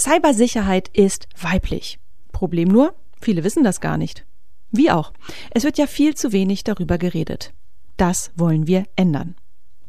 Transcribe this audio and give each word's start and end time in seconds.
Cybersicherheit 0.00 0.88
ist 0.94 1.28
weiblich. 1.38 1.98
Problem 2.32 2.68
nur, 2.68 2.94
viele 3.20 3.44
wissen 3.44 3.64
das 3.64 3.82
gar 3.82 3.98
nicht. 3.98 4.24
Wie 4.70 4.90
auch. 4.90 5.12
Es 5.50 5.64
wird 5.64 5.76
ja 5.76 5.86
viel 5.86 6.14
zu 6.14 6.32
wenig 6.32 6.64
darüber 6.64 6.96
geredet. 6.96 7.52
Das 7.98 8.32
wollen 8.34 8.66
wir 8.66 8.84
ändern. 8.96 9.34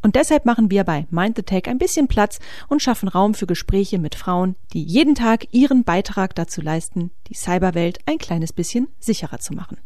Und 0.02 0.18
deshalb 0.18 0.46
machen 0.46 0.70
wir 0.70 0.84
bei 0.84 1.08
Mind 1.12 1.38
the 1.38 1.44
Tech 1.44 1.68
ein 1.68 1.78
bisschen 1.78 2.10
Platz 2.10 2.40
und 2.68 2.82
schaffen 2.82 3.08
Raum 3.08 3.36
für 3.36 3.48
Gespräche 3.48 4.00
mit 4.00 4.16
Frauen, 4.16 4.58
die 4.74 4.84
jeden 4.84 5.16
Tag 5.16 5.48
ihren 5.52 5.86
Beitrag 5.86 6.36
dazu 6.36 6.60
leisten, 6.60 7.12
die 7.28 7.36
Cyberwelt 7.36 8.00
ein 8.06 8.18
kleines 8.18 8.52
bisschen 8.52 8.90
sicherer 9.00 9.40
zu 9.40 9.54
machen. 9.54 9.78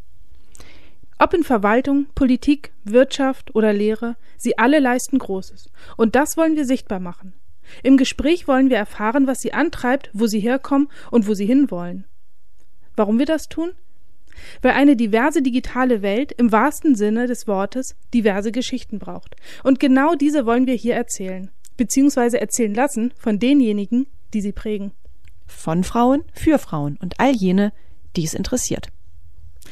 Ob 1.19 1.35
in 1.35 1.43
Verwaltung, 1.43 2.07
Politik, 2.15 2.73
Wirtschaft 2.83 3.53
oder 3.53 3.73
Lehre, 3.73 4.15
sie 4.37 4.57
alle 4.57 4.79
leisten 4.79 5.19
Großes. 5.19 5.69
Und 5.97 6.15
das 6.15 6.35
wollen 6.35 6.55
wir 6.55 6.65
sichtbar 6.65 6.99
machen. 6.99 7.33
Im 7.83 7.97
Gespräch 7.97 8.47
wollen 8.47 8.69
wir 8.69 8.77
erfahren, 8.77 9.27
was 9.27 9.41
sie 9.41 9.53
antreibt, 9.53 10.09
wo 10.13 10.27
sie 10.27 10.39
herkommen 10.39 10.89
und 11.11 11.27
wo 11.27 11.33
sie 11.33 11.45
hinwollen. 11.45 12.05
Warum 12.95 13.19
wir 13.19 13.25
das 13.25 13.49
tun? 13.49 13.71
Weil 14.61 14.71
eine 14.71 14.95
diverse 14.95 15.41
digitale 15.41 16.01
Welt 16.01 16.31
im 16.33 16.51
wahrsten 16.51 16.95
Sinne 16.95 17.27
des 17.27 17.47
Wortes 17.47 17.95
diverse 18.13 18.51
Geschichten 18.51 18.99
braucht. 18.99 19.35
Und 19.63 19.79
genau 19.79 20.15
diese 20.15 20.45
wollen 20.45 20.67
wir 20.67 20.75
hier 20.75 20.95
erzählen, 20.95 21.51
beziehungsweise 21.77 22.39
erzählen 22.39 22.73
lassen 22.73 23.13
von 23.17 23.39
denjenigen, 23.39 24.07
die 24.33 24.41
sie 24.41 24.51
prägen. 24.51 24.91
Von 25.47 25.83
Frauen 25.83 26.23
für 26.33 26.57
Frauen 26.57 26.97
und 27.01 27.19
all 27.19 27.33
jene, 27.33 27.71
die 28.15 28.23
es 28.23 28.33
interessiert. 28.33 28.89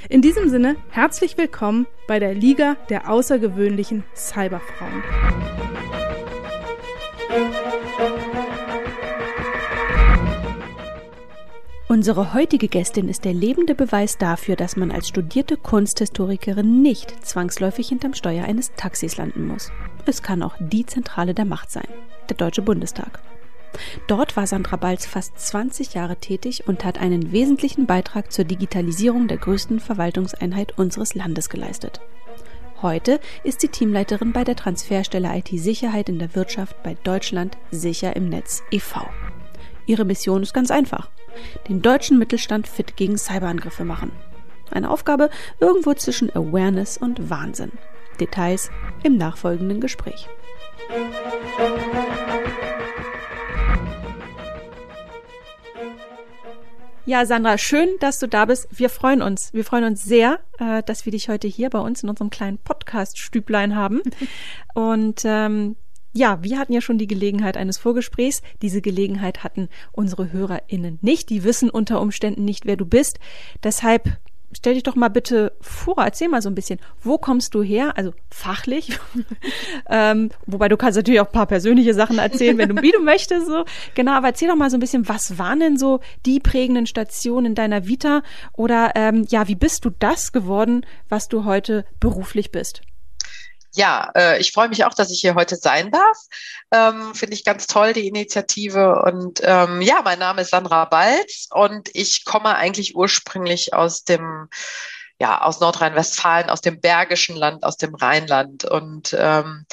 In 0.10 0.22
diesem 0.22 0.50
Sinne 0.50 0.76
herzlich 0.90 1.38
willkommen 1.38 1.88
bei 2.08 2.20
der 2.20 2.34
Liga 2.34 2.76
der 2.90 3.10
außergewöhnlichen 3.10 4.04
Cyberfrauen. 4.16 5.04
Unsere 11.94 12.34
heutige 12.34 12.70
Gästin 12.70 13.08
ist 13.08 13.24
der 13.24 13.36
lebende 13.36 13.76
Beweis 13.76 14.18
dafür, 14.18 14.56
dass 14.56 14.76
man 14.76 14.90
als 14.90 15.10
studierte 15.10 15.58
Kunsthistorikerin 15.58 16.82
nicht 16.82 17.24
zwangsläufig 17.24 17.88
hinterm 17.88 18.16
Steuer 18.16 18.46
eines 18.46 18.72
Taxis 18.76 19.18
landen 19.18 19.46
muss. 19.46 19.72
Es 20.08 20.24
kann 20.24 20.42
auch 20.42 20.56
die 20.60 20.88
Zentrale 20.88 21.36
der 21.36 21.46
Macht 21.46 21.70
sein, 21.70 21.88
der 22.30 22.36
Deutsche 22.36 22.64
Bundestag. 22.64 23.22
Dort 24.08 24.36
war 24.36 24.48
Sandra 24.48 24.78
Balz 24.78 25.06
fast 25.06 25.38
20 25.38 25.94
Jahre 25.94 26.16
tätig 26.16 26.68
und 26.68 26.84
hat 26.84 26.98
einen 26.98 27.32
wesentlichen 27.32 27.86
Beitrag 27.86 28.32
zur 28.32 28.46
Digitalisierung 28.46 29.28
der 29.28 29.38
größten 29.38 29.80
Verwaltungseinheit 29.80 30.76
unseres 30.80 31.14
Landes 31.14 31.48
geleistet. 31.48 32.02
Heute 32.82 33.20
ist 33.44 33.62
sie 33.62 33.68
Teamleiterin 33.68 34.34
bei 34.34 34.44
der 34.44 34.56
Transferstelle 34.56 35.30
IT-Sicherheit 35.38 36.10
in 36.10 36.18
der 36.18 36.34
Wirtschaft 36.34 36.82
bei 36.82 36.98
Deutschland 37.04 37.56
Sicher 37.70 38.16
im 38.16 38.30
Netz 38.30 38.64
e.V. 38.72 39.02
Ihre 39.86 40.06
Mission 40.06 40.44
ist 40.44 40.54
ganz 40.54 40.72
einfach 40.72 41.10
den 41.68 41.82
deutschen 41.82 42.20
Mittelstand 42.20 42.68
fit 42.68 42.96
gegen 42.96 43.18
Cyberangriffe 43.18 43.84
machen. 43.84 44.12
Eine 44.72 44.90
Aufgabe 44.90 45.30
irgendwo 45.60 45.94
zwischen 45.94 46.30
Awareness 46.36 46.98
und 46.98 47.30
Wahnsinn. 47.30 47.72
Details 48.20 48.70
im 49.04 49.18
nachfolgenden 49.18 49.82
Gespräch. 49.82 50.28
Ja, 57.06 57.26
Sandra, 57.26 57.58
schön, 57.58 57.90
dass 58.00 58.20
du 58.20 58.28
da 58.28 58.46
bist. 58.46 58.68
Wir 58.72 58.90
freuen 58.90 59.22
uns. 59.22 59.54
Wir 59.54 59.66
freuen 59.66 59.84
uns 59.84 60.06
sehr, 60.06 60.40
äh, 60.58 60.82
dass 60.84 61.06
wir 61.06 61.12
dich 61.12 61.28
heute 61.28 61.50
hier 61.50 61.70
bei 61.70 61.80
uns 61.80 62.02
in 62.02 62.10
unserem 62.10 62.30
kleinen 62.30 62.60
Podcast-Stüblein 62.60 63.76
haben. 63.76 64.02
Und 64.74 65.22
ähm, 65.26 65.76
ja, 66.14 66.44
wir 66.44 66.60
hatten 66.60 66.74
ja 66.74 66.82
schon 66.82 66.98
die 66.98 67.08
Gelegenheit 67.08 67.58
eines 67.58 67.78
Vorgesprächs. 67.78 68.42
Diese 68.62 68.82
Gelegenheit 68.82 69.44
hatten 69.44 69.68
unsere 69.92 70.32
HörerInnen 70.32 71.00
nicht. 71.02 71.30
Die 71.30 71.44
wissen 71.44 71.70
unter 71.70 72.00
Umständen 72.00 72.46
nicht, 72.46 72.66
wer 72.66 72.78
du 72.78 72.86
bist. 72.86 73.20
Deshalb 73.64 74.18
stell 74.56 74.76
dich 74.76 74.84
doch 74.84 74.96
mal 74.96 75.10
bitte 75.10 75.54
vor, 75.62 75.98
erzähl 75.98 76.30
mal 76.30 76.42
so 76.42 76.50
ein 76.50 76.56
bisschen, 76.56 76.80
wo 77.02 77.18
kommst 77.18 77.56
du 77.56 77.64
her, 77.64 77.98
also 77.98 78.14
fachlich, 78.30 79.00
ähm, 79.90 80.30
wobei 80.46 80.70
du 80.70 80.78
kannst 80.78 80.96
natürlich 80.96 81.22
auch 81.22 81.26
ein 81.26 81.32
paar 81.32 81.48
persönliche 81.48 81.96
Sachen 81.96 82.20
erzählen, 82.20 82.58
wenn 82.60 82.70
du, 82.70 82.82
wie 82.84 82.92
du 82.92 83.00
möchtest, 83.04 83.48
so. 83.48 83.66
Genau, 83.96 84.12
aber 84.12 84.28
erzähl 84.28 84.48
doch 84.48 84.56
mal 84.56 84.70
so 84.70 84.78
ein 84.78 84.80
bisschen, 84.80 85.10
was 85.10 85.38
waren 85.38 85.60
denn 85.60 85.78
so 85.78 86.00
die 86.28 86.40
prägenden 86.40 86.86
Stationen 86.86 87.48
in 87.48 87.56
deiner 87.56 87.88
Vita 87.88 88.22
oder, 88.54 88.92
ähm, 88.96 89.26
ja, 89.30 89.48
wie 89.48 89.56
bist 89.56 89.86
du 89.86 89.90
das 89.90 90.32
geworden, 90.32 90.86
was 91.10 91.30
du 91.30 91.46
heute 91.46 91.86
beruflich 92.00 92.52
bist? 92.52 92.82
Ja, 93.76 94.12
äh, 94.16 94.40
ich 94.40 94.52
freue 94.52 94.70
mich 94.70 94.86
auch, 94.86 94.94
dass 94.94 95.12
ich 95.12 95.22
hier 95.22 95.34
heute 95.34 95.56
sein 95.56 95.90
darf. 95.90 96.18
Ähm, 96.72 97.16
Finde 97.16 97.34
ich 97.34 97.44
ganz 97.44 97.66
toll, 97.66 97.94
die 97.94 98.08
Initiative. 98.08 99.02
Und 99.04 99.42
ähm, 99.44 99.82
ja, 99.82 100.02
mein 100.04 100.20
Name 100.20 100.42
ist 100.42 100.52
Sandra 100.52 100.86
Balz 100.86 101.48
und 101.52 101.90
ich 101.94 102.24
komme 102.24 102.56
eigentlich 102.56 102.96
ursprünglich 102.96 103.74
aus 103.74 104.04
dem 104.04 104.48
ja, 105.24 105.40
aus 105.42 105.62
Nordrhein-Westfalen, 105.62 106.50
aus 106.50 106.60
dem 106.60 106.82
Bergischen 106.82 107.38
Land, 107.38 107.64
aus 107.64 107.78
dem 107.78 107.96
Rheinland. 107.96 108.66
Und 108.66 109.16
ähm, 109.18 109.66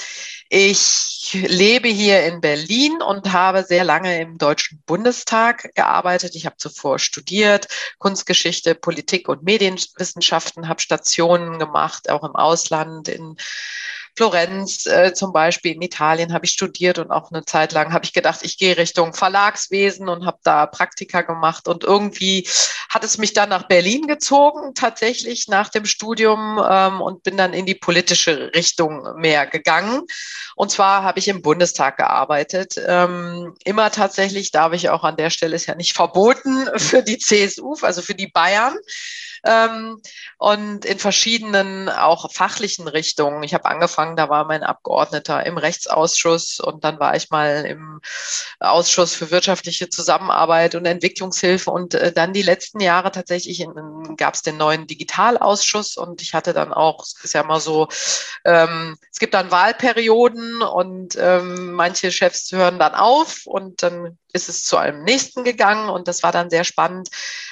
ich 0.49 1.37
lebe 1.43 1.89
hier 1.89 2.25
in 2.25 2.41
Berlin 2.41 3.03
und 3.03 3.33
habe 3.33 3.65
sehr 3.65 3.83
lange 3.83 4.21
im 4.21 4.39
Deutschen 4.39 4.81
Bundestag 4.87 5.75
gearbeitet. 5.75 6.37
Ich 6.37 6.47
habe 6.47 6.57
zuvor 6.57 7.01
studiert, 7.01 7.67
Kunstgeschichte, 7.99 8.77
Politik 8.77 9.29
und 9.29 9.43
Medienwissenschaften, 9.43 10.69
habe 10.69 10.81
Stationen 10.81 11.59
gemacht, 11.59 12.11
auch 12.11 12.23
im 12.23 12.37
Ausland, 12.37 13.09
in 13.09 13.35
Florenz 14.21 14.85
äh, 14.85 15.15
zum 15.15 15.33
Beispiel 15.33 15.73
in 15.73 15.81
Italien 15.81 16.35
habe 16.35 16.45
ich 16.45 16.53
studiert 16.53 16.99
und 16.99 17.11
auch 17.11 17.33
eine 17.33 17.47
Zeit 17.47 17.73
lang 17.73 17.95
habe 17.95 18.05
ich 18.05 18.13
gedacht, 18.13 18.41
ich 18.43 18.59
gehe 18.59 18.77
Richtung 18.77 19.15
Verlagswesen 19.15 20.11
und 20.11 20.27
habe 20.27 20.37
da 20.43 20.67
Praktika 20.67 21.23
gemacht 21.23 21.69
und 21.69 21.85
irgendwie 21.85 22.47
hat 22.91 23.03
es 23.03 23.17
mich 23.17 23.33
dann 23.33 23.49
nach 23.49 23.67
Berlin 23.67 24.07
gezogen, 24.07 24.75
tatsächlich 24.75 25.49
nach 25.49 25.71
dem 25.71 25.87
Studium 25.87 26.63
ähm, 26.63 27.01
und 27.01 27.23
bin 27.23 27.39
dann 27.39 27.55
in 27.55 27.65
die 27.65 27.75
politische 27.75 28.53
Richtung 28.55 29.19
mehr 29.19 29.47
gegangen. 29.47 30.03
Und 30.55 30.71
zwar 30.71 31.03
habe 31.03 31.19
ich 31.19 31.29
im 31.29 31.41
Bundestag 31.41 31.97
gearbeitet. 31.97 32.75
Ähm, 32.87 33.55
immer 33.65 33.91
tatsächlich 33.91 34.51
darf 34.51 34.75
ich 34.75 34.91
auch 34.91 35.03
an 35.03 35.17
der 35.17 35.31
Stelle 35.31 35.57
ist 35.57 35.65
ja 35.65 35.75
nicht 35.75 35.97
verboten 35.97 36.69
für 36.77 37.03
die 37.03 37.17
CSU, 37.17 37.75
also 37.81 38.03
für 38.03 38.15
die 38.15 38.27
Bayern 38.27 38.77
ähm, 39.45 40.01
und 40.39 40.85
in 40.85 40.99
verschiedenen 40.99 41.89
auch 41.89 42.33
fachlichen 42.33 42.89
Richtungen. 42.89 43.43
Ich 43.43 43.55
habe 43.55 43.67
angefangen, 43.67 44.17
da 44.17 44.29
war 44.29 44.45
mein 44.45 44.63
Abgeordneter 44.63 45.45
im 45.47 45.59
Rechtsausschuss 45.59 46.61
und 46.61 46.85
dann 46.85 46.99
war 47.01 47.17
ich 47.17 47.31
mal 47.31 47.65
im 47.67 48.01
Ausschuss 48.59 49.15
für 49.15 49.31
wirtschaftliche 49.31 49.89
Zusammenarbeit 49.89 50.75
und 50.75 50.87
Entwicklungshilfe 50.87 51.71
und 51.71 51.95
äh, 51.95 52.13
dann 52.13 52.33
die 52.33 52.43
letzten 52.43 52.81
Jahre 52.81 53.11
tatsächlich 53.11 53.67
gab 54.17 54.35
es 54.35 54.43
den 54.43 54.57
neuen 54.57 54.87
Digitalausschuss 54.87 55.97
und 55.97 56.23
ich 56.23 56.35
hatte 56.35 56.53
dann 56.53 56.73
auch, 56.73 57.03
es 57.03 57.15
ist 57.23 57.35
ja 57.35 57.43
mal 57.43 57.61
so, 57.61 57.89
ähm, 58.45 58.97
es 59.11 59.19
gibt 59.19 59.35
dann 59.35 59.51
Wahlperioden 59.51 60.63
und 60.63 61.17
ähm, 61.19 61.73
manche 61.73 62.13
Chefs 62.13 62.53
hören 62.53 62.79
dann 62.79 62.95
auf 62.95 63.47
und 63.47 63.83
dann 63.83 64.19
ist 64.33 64.49
es 64.49 64.65
zu 64.65 64.77
einem 64.77 65.03
nächsten 65.05 65.45
gegangen 65.45 65.89
und 65.89 66.09
das 66.09 66.23
war 66.23 66.33
dann 66.33 66.51
sehr 66.51 66.65
spannend, 66.65 67.09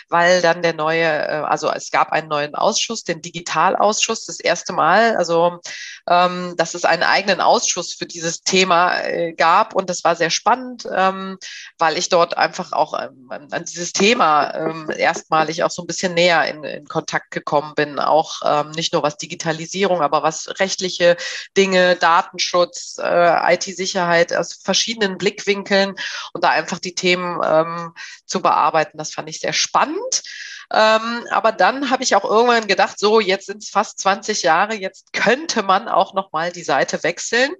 weil 0.08 0.40
dann 0.42 0.62
der 0.62 0.74
neue, 0.74 1.04
äh, 1.04 1.42
also 1.46 1.70
es 1.70 1.90
gab 1.90 2.12
einen 2.12 2.28
neuen 2.28 2.54
Ausschuss, 2.54 3.04
den 3.04 3.22
Digitalausschuss, 3.22 4.26
das 4.26 4.40
erste 4.40 4.72
Mal, 4.72 5.16
also 5.16 5.60
ähm, 6.08 6.54
dass 6.56 6.74
es 6.74 6.84
einen 6.84 7.02
eigenen 7.02 7.40
Ausschuss 7.40 7.94
für 7.94 8.06
dieses 8.06 8.40
Thema 8.42 9.00
äh, 9.00 9.32
gab 9.32 9.74
und 9.74 9.90
das 9.90 10.04
war 10.04 10.16
sehr 10.16 10.30
spannend, 10.30 10.88
ähm, 10.92 11.38
weil 11.78 11.98
ich 11.98 12.08
dort 12.08 12.36
einfach 12.36 12.72
auch 12.72 12.98
ähm, 12.98 13.28
an 13.50 13.64
dieses 13.64 13.92
Thema 13.92 14.88
erstmalig 14.96 15.62
auch 15.62 15.70
so 15.70 15.82
ein 15.82 15.86
bisschen 15.86 16.14
näher 16.14 16.44
in, 16.46 16.64
in 16.64 16.86
Kontakt 16.86 17.30
gekommen 17.30 17.74
bin, 17.74 17.98
auch 17.98 18.64
nicht 18.74 18.92
nur 18.92 19.02
was 19.02 19.16
Digitalisierung, 19.16 20.00
aber 20.00 20.22
was 20.22 20.48
rechtliche 20.58 21.16
Dinge, 21.56 21.96
Datenschutz, 21.96 22.98
äh, 23.02 23.54
IT-Sicherheit 23.54 24.32
aus 24.32 24.54
verschiedenen 24.62 25.18
Blickwinkeln 25.18 25.94
und 26.32 26.44
da 26.44 26.50
einfach 26.50 26.67
einfach 26.68 26.78
die 26.78 26.94
Themen 26.94 27.40
ähm, 27.42 27.94
zu 28.26 28.42
bearbeiten. 28.42 28.98
Das 28.98 29.12
fand 29.12 29.28
ich 29.28 29.40
sehr 29.40 29.54
spannend. 29.54 30.22
Ähm, 30.70 31.26
aber 31.30 31.52
dann 31.52 31.88
habe 31.90 32.02
ich 32.02 32.14
auch 32.14 32.24
irgendwann 32.24 32.66
gedacht, 32.66 32.98
so 32.98 33.20
jetzt 33.20 33.46
sind 33.46 33.62
es 33.62 33.70
fast 33.70 33.98
20 34.00 34.42
Jahre, 34.42 34.74
jetzt 34.74 35.14
könnte 35.14 35.62
man 35.62 35.88
auch 35.88 36.12
noch 36.12 36.30
mal 36.32 36.52
die 36.52 36.62
Seite 36.62 37.02
wechseln. 37.02 37.50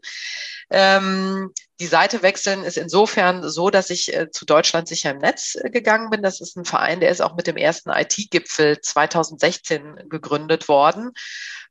Ähm, 0.70 1.50
die 1.80 1.86
Seite 1.86 2.22
wechseln 2.22 2.64
ist 2.64 2.76
insofern 2.76 3.48
so, 3.48 3.70
dass 3.70 3.88
ich 3.88 4.14
äh, 4.14 4.30
zu 4.30 4.44
Deutschland 4.44 4.88
sicher 4.88 5.12
im 5.12 5.18
Netz 5.18 5.54
äh, 5.54 5.70
gegangen 5.70 6.10
bin. 6.10 6.22
Das 6.22 6.42
ist 6.42 6.56
ein 6.56 6.66
Verein, 6.66 7.00
der 7.00 7.10
ist 7.10 7.22
auch 7.22 7.34
mit 7.34 7.46
dem 7.46 7.56
ersten 7.56 7.88
IT-Gipfel 7.88 8.78
2016 8.82 10.08
gegründet 10.10 10.68
worden 10.68 11.12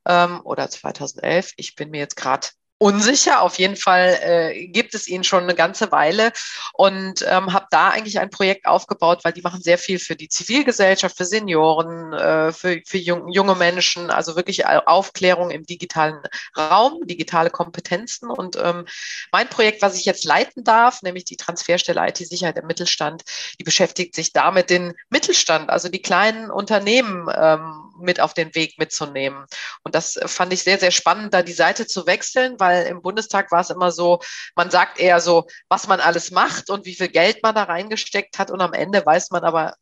ähm, 0.06 0.40
oder 0.42 0.68
2011. 0.68 1.52
Ich 1.56 1.76
bin 1.76 1.90
mir 1.90 2.00
jetzt 2.00 2.16
gerade 2.16 2.48
unsicher. 2.78 3.42
Auf 3.42 3.58
jeden 3.58 3.76
Fall 3.76 4.18
äh, 4.22 4.68
gibt 4.68 4.94
es 4.94 5.08
ihn 5.08 5.24
schon 5.24 5.42
eine 5.42 5.54
ganze 5.54 5.90
Weile 5.92 6.32
und 6.72 7.24
ähm, 7.28 7.52
habe 7.52 7.66
da 7.70 7.90
eigentlich 7.90 8.20
ein 8.20 8.30
Projekt 8.30 8.66
aufgebaut, 8.66 9.20
weil 9.24 9.32
die 9.32 9.42
machen 9.42 9.60
sehr 9.60 9.78
viel 9.78 9.98
für 9.98 10.16
die 10.16 10.28
Zivilgesellschaft, 10.28 11.16
für 11.16 11.24
Senioren, 11.24 12.12
äh, 12.12 12.52
für, 12.52 12.80
für 12.86 12.98
jung, 12.98 13.28
junge 13.28 13.56
Menschen, 13.56 14.10
also 14.10 14.36
wirklich 14.36 14.66
Aufklärung 14.66 15.50
im 15.50 15.66
digitalen 15.66 16.20
Raum, 16.56 17.06
digitale 17.06 17.50
Kompetenzen. 17.50 18.30
Und 18.30 18.56
ähm, 18.56 18.86
mein 19.32 19.48
Projekt, 19.48 19.82
was 19.82 19.96
ich 19.96 20.04
jetzt 20.04 20.24
leiten 20.24 20.62
darf, 20.64 21.02
nämlich 21.02 21.24
die 21.24 21.36
Transferstelle 21.36 22.06
IT-Sicherheit 22.08 22.58
im 22.58 22.66
Mittelstand, 22.66 23.24
die 23.58 23.64
beschäftigt 23.64 24.14
sich 24.14 24.32
damit, 24.32 24.70
den 24.70 24.94
Mittelstand, 25.10 25.68
also 25.70 25.88
die 25.88 26.02
kleinen 26.02 26.50
Unternehmen 26.50 27.28
ähm, 27.36 27.87
mit 28.00 28.20
auf 28.20 28.34
den 28.34 28.54
Weg 28.54 28.78
mitzunehmen. 28.78 29.46
Und 29.82 29.94
das 29.94 30.18
fand 30.26 30.52
ich 30.52 30.62
sehr, 30.62 30.78
sehr 30.78 30.90
spannend, 30.90 31.34
da 31.34 31.42
die 31.42 31.52
Seite 31.52 31.86
zu 31.86 32.06
wechseln, 32.06 32.58
weil 32.58 32.86
im 32.86 33.02
Bundestag 33.02 33.50
war 33.52 33.60
es 33.60 33.70
immer 33.70 33.92
so, 33.92 34.20
man 34.54 34.70
sagt 34.70 34.98
eher 34.98 35.20
so, 35.20 35.46
was 35.68 35.86
man 35.86 36.00
alles 36.00 36.30
macht 36.30 36.70
und 36.70 36.84
wie 36.86 36.94
viel 36.94 37.08
Geld 37.08 37.42
man 37.42 37.54
da 37.54 37.64
reingesteckt 37.64 38.38
hat. 38.38 38.50
Und 38.50 38.60
am 38.60 38.72
Ende 38.72 39.04
weiß 39.04 39.30
man 39.30 39.44
aber 39.44 39.74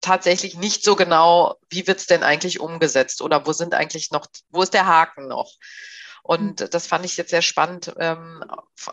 tatsächlich 0.00 0.56
nicht 0.56 0.84
so 0.84 0.96
genau, 0.96 1.56
wie 1.70 1.86
wird 1.86 1.98
es 1.98 2.06
denn 2.06 2.22
eigentlich 2.22 2.60
umgesetzt 2.60 3.22
oder 3.22 3.46
wo 3.46 3.52
sind 3.52 3.74
eigentlich 3.74 4.10
noch, 4.10 4.26
wo 4.50 4.62
ist 4.62 4.74
der 4.74 4.86
Haken 4.86 5.28
noch? 5.28 5.50
Und 6.22 6.62
hm. 6.62 6.70
das 6.70 6.86
fand 6.86 7.04
ich 7.04 7.16
jetzt 7.18 7.30
sehr 7.30 7.42
spannend, 7.42 7.92
ähm, 7.98 8.42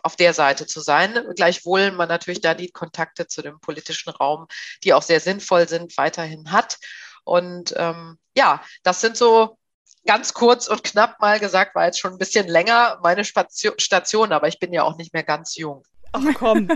auf 0.04 0.18
der 0.18 0.33
Seite 0.33 0.68
zu 0.68 0.81
sein. 0.81 1.18
Gleichwohl 1.36 1.92
man 1.92 2.10
natürlich 2.10 2.42
da 2.42 2.54
die 2.54 2.72
Kontakte 2.72 3.25
zu 3.25 3.42
dem 3.42 3.60
politischen 3.62 4.10
Raum, 4.10 4.48
die 4.83 4.94
auch 4.94 5.01
sehr 5.01 5.22
sinnvoll 5.22 5.68
sind, 5.68 5.98
weiterhin 5.98 6.51
hat. 6.51 6.78
Und 7.23 7.73
ähm, 7.77 8.18
ja, 8.35 8.63
das 8.83 9.01
sind 9.01 9.18
so 9.18 9.57
ganz 10.06 10.33
kurz 10.33 10.68
und 10.68 10.83
knapp 10.83 11.19
mal 11.19 11.39
gesagt, 11.39 11.75
war 11.75 11.85
jetzt 11.85 12.00
schon 12.00 12.13
ein 12.13 12.18
bisschen 12.18 12.47
länger 12.47 13.00
meine 13.03 13.23
Station, 13.23 14.31
aber 14.31 14.47
ich 14.47 14.59
bin 14.59 14.73
ja 14.73 14.83
auch 14.83 14.97
nicht 14.97 15.13
mehr 15.13 15.23
ganz 15.23 15.56
jung. 15.56 15.83
Ach 16.13 16.25
komm. 16.34 16.68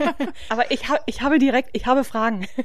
Aber 0.48 0.70
ich, 0.70 0.88
hab, 0.88 1.02
ich 1.06 1.22
habe 1.22 1.38
direkt, 1.38 1.70
ich 1.72 1.86
habe 1.86 2.04
Fragen. 2.04 2.46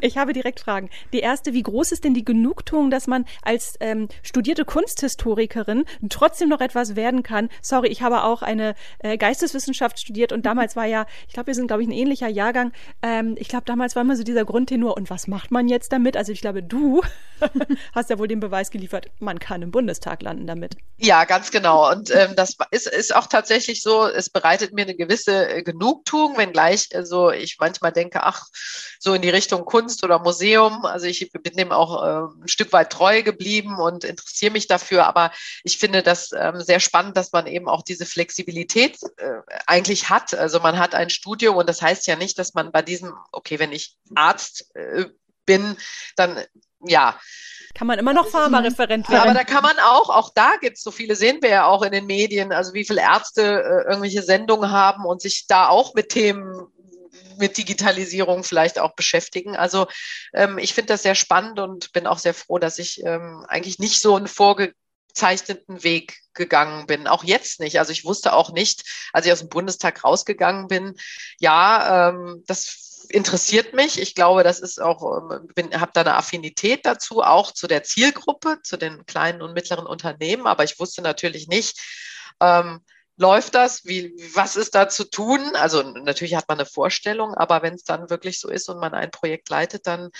Ich 0.00 0.16
habe 0.16 0.32
direkt 0.32 0.60
Fragen. 0.60 0.90
Die 1.12 1.18
erste, 1.20 1.52
wie 1.52 1.62
groß 1.62 1.92
ist 1.92 2.04
denn 2.04 2.14
die 2.14 2.24
Genugtuung, 2.24 2.90
dass 2.90 3.06
man 3.06 3.24
als 3.42 3.74
ähm, 3.80 4.08
studierte 4.22 4.64
Kunsthistorikerin 4.64 5.84
trotzdem 6.08 6.48
noch 6.48 6.60
etwas 6.60 6.94
werden 6.94 7.22
kann? 7.22 7.48
Sorry, 7.62 7.88
ich 7.88 8.02
habe 8.02 8.22
auch 8.22 8.42
eine 8.42 8.74
äh, 9.00 9.16
Geisteswissenschaft 9.18 9.98
studiert 9.98 10.32
und 10.32 10.46
damals 10.46 10.76
war 10.76 10.86
ja, 10.86 11.06
ich 11.26 11.34
glaube, 11.34 11.48
wir 11.48 11.54
sind, 11.54 11.66
glaube 11.66 11.82
ich, 11.82 11.88
ein 11.88 11.92
ähnlicher 11.92 12.28
Jahrgang. 12.28 12.72
Ähm, 13.02 13.34
ich 13.38 13.48
glaube, 13.48 13.64
damals 13.66 13.96
war 13.96 14.02
immer 14.02 14.16
so 14.16 14.22
dieser 14.22 14.44
Grundtenor, 14.44 14.96
und 14.96 15.10
was 15.10 15.26
macht 15.26 15.50
man 15.50 15.68
jetzt 15.68 15.92
damit? 15.92 16.16
Also 16.16 16.32
ich 16.32 16.40
glaube, 16.40 16.62
du 16.62 17.02
hast 17.94 18.10
ja 18.10 18.18
wohl 18.18 18.28
den 18.28 18.40
Beweis 18.40 18.70
geliefert, 18.70 19.10
man 19.18 19.38
kann 19.38 19.62
im 19.62 19.70
Bundestag 19.70 20.22
landen 20.22 20.46
damit. 20.46 20.76
Ja, 20.98 21.24
ganz 21.24 21.50
genau. 21.50 21.90
Und 21.90 22.14
ähm, 22.14 22.34
das 22.36 22.56
ist, 22.70 22.86
ist 22.86 23.14
auch 23.14 23.26
tatsächlich 23.26 23.82
so, 23.82 24.06
es 24.06 24.30
bereitet 24.30 24.72
mir 24.72 24.82
eine 24.82 24.94
gewisse 24.94 25.57
Genugtuung, 25.62 26.36
wenngleich 26.36 26.88
also 26.94 27.30
ich 27.30 27.56
manchmal 27.58 27.92
denke, 27.92 28.22
ach, 28.22 28.46
so 28.98 29.14
in 29.14 29.22
die 29.22 29.30
Richtung 29.30 29.64
Kunst 29.64 30.04
oder 30.04 30.18
Museum. 30.18 30.84
Also 30.84 31.06
ich 31.06 31.30
bin 31.32 31.56
dem 31.56 31.72
auch 31.72 32.02
äh, 32.02 32.42
ein 32.42 32.48
Stück 32.48 32.72
weit 32.72 32.90
treu 32.90 33.22
geblieben 33.22 33.78
und 33.78 34.04
interessiere 34.04 34.52
mich 34.52 34.66
dafür. 34.66 35.06
Aber 35.06 35.32
ich 35.64 35.78
finde 35.78 36.02
das 36.02 36.30
ähm, 36.32 36.60
sehr 36.60 36.80
spannend, 36.80 37.16
dass 37.16 37.32
man 37.32 37.46
eben 37.46 37.68
auch 37.68 37.82
diese 37.82 38.06
Flexibilität 38.06 38.98
äh, 39.16 39.40
eigentlich 39.66 40.10
hat. 40.10 40.34
Also 40.34 40.60
man 40.60 40.78
hat 40.78 40.94
ein 40.94 41.10
Studium 41.10 41.56
und 41.56 41.68
das 41.68 41.82
heißt 41.82 42.06
ja 42.06 42.16
nicht, 42.16 42.38
dass 42.38 42.54
man 42.54 42.72
bei 42.72 42.82
diesem, 42.82 43.14
okay, 43.32 43.58
wenn 43.58 43.72
ich 43.72 43.96
Arzt 44.14 44.74
äh, 44.74 45.06
bin, 45.46 45.76
dann 46.16 46.44
ja, 46.84 47.18
kann 47.74 47.86
man 47.86 47.98
immer 47.98 48.12
noch 48.12 48.28
Pharmareferent 48.28 49.08
werden. 49.08 49.22
Aber 49.22 49.34
da 49.34 49.44
kann 49.44 49.62
man 49.62 49.78
auch, 49.78 50.08
auch 50.08 50.30
da 50.34 50.56
gibt 50.60 50.78
es 50.78 50.82
so 50.82 50.90
viele, 50.90 51.14
sehen 51.14 51.38
wir 51.42 51.50
ja 51.50 51.66
auch 51.66 51.82
in 51.82 51.92
den 51.92 52.06
Medien, 52.06 52.52
also 52.52 52.74
wie 52.74 52.84
viele 52.84 53.02
Ärzte 53.02 53.42
äh, 53.42 53.88
irgendwelche 53.88 54.22
Sendungen 54.22 54.70
haben 54.70 55.04
und 55.04 55.22
sich 55.22 55.46
da 55.46 55.68
auch 55.68 55.94
mit 55.94 56.08
Themen 56.08 56.66
mit 57.38 57.56
Digitalisierung 57.56 58.42
vielleicht 58.42 58.80
auch 58.80 58.96
beschäftigen. 58.96 59.56
Also 59.56 59.86
ähm, 60.34 60.58
ich 60.58 60.74
finde 60.74 60.94
das 60.94 61.04
sehr 61.04 61.14
spannend 61.14 61.60
und 61.60 61.92
bin 61.92 62.08
auch 62.08 62.18
sehr 62.18 62.34
froh, 62.34 62.58
dass 62.58 62.80
ich 62.80 63.04
ähm, 63.04 63.44
eigentlich 63.48 63.78
nicht 63.78 64.00
so 64.00 64.16
einen 64.16 64.26
vorgezeichneten 64.26 65.84
Weg 65.84 66.18
gegangen 66.34 66.86
bin. 66.86 67.06
Auch 67.06 67.22
jetzt 67.22 67.60
nicht. 67.60 67.78
Also 67.78 67.92
ich 67.92 68.04
wusste 68.04 68.32
auch 68.32 68.50
nicht, 68.50 68.82
als 69.12 69.26
ich 69.26 69.32
aus 69.32 69.38
dem 69.38 69.50
Bundestag 69.50 70.02
rausgegangen 70.02 70.66
bin, 70.66 70.94
ja, 71.38 72.08
ähm, 72.08 72.42
das 72.48 72.87
interessiert 73.10 73.74
mich. 73.74 74.00
Ich 74.00 74.14
glaube, 74.14 74.42
das 74.42 74.60
ist 74.60 74.80
auch, 74.80 75.02
ähm, 75.30 75.70
habe 75.80 75.92
da 75.94 76.00
eine 76.02 76.16
Affinität 76.16 76.84
dazu, 76.84 77.22
auch 77.22 77.52
zu 77.52 77.66
der 77.66 77.82
Zielgruppe, 77.82 78.58
zu 78.62 78.76
den 78.76 79.06
kleinen 79.06 79.42
und 79.42 79.54
mittleren 79.54 79.86
Unternehmen. 79.86 80.46
Aber 80.46 80.64
ich 80.64 80.78
wusste 80.78 81.02
natürlich 81.02 81.48
nicht, 81.48 81.80
ähm, 82.40 82.80
läuft 83.16 83.54
das? 83.54 83.84
Wie, 83.84 84.14
was 84.34 84.56
ist 84.56 84.74
da 84.74 84.88
zu 84.88 85.04
tun? 85.04 85.54
Also 85.54 85.82
natürlich 85.82 86.34
hat 86.34 86.48
man 86.48 86.58
eine 86.58 86.66
Vorstellung, 86.66 87.34
aber 87.34 87.62
wenn 87.62 87.74
es 87.74 87.84
dann 87.84 88.10
wirklich 88.10 88.40
so 88.40 88.48
ist 88.48 88.68
und 88.68 88.78
man 88.78 88.94
ein 88.94 89.10
Projekt 89.10 89.48
leitet, 89.48 89.86
dann 89.86 90.10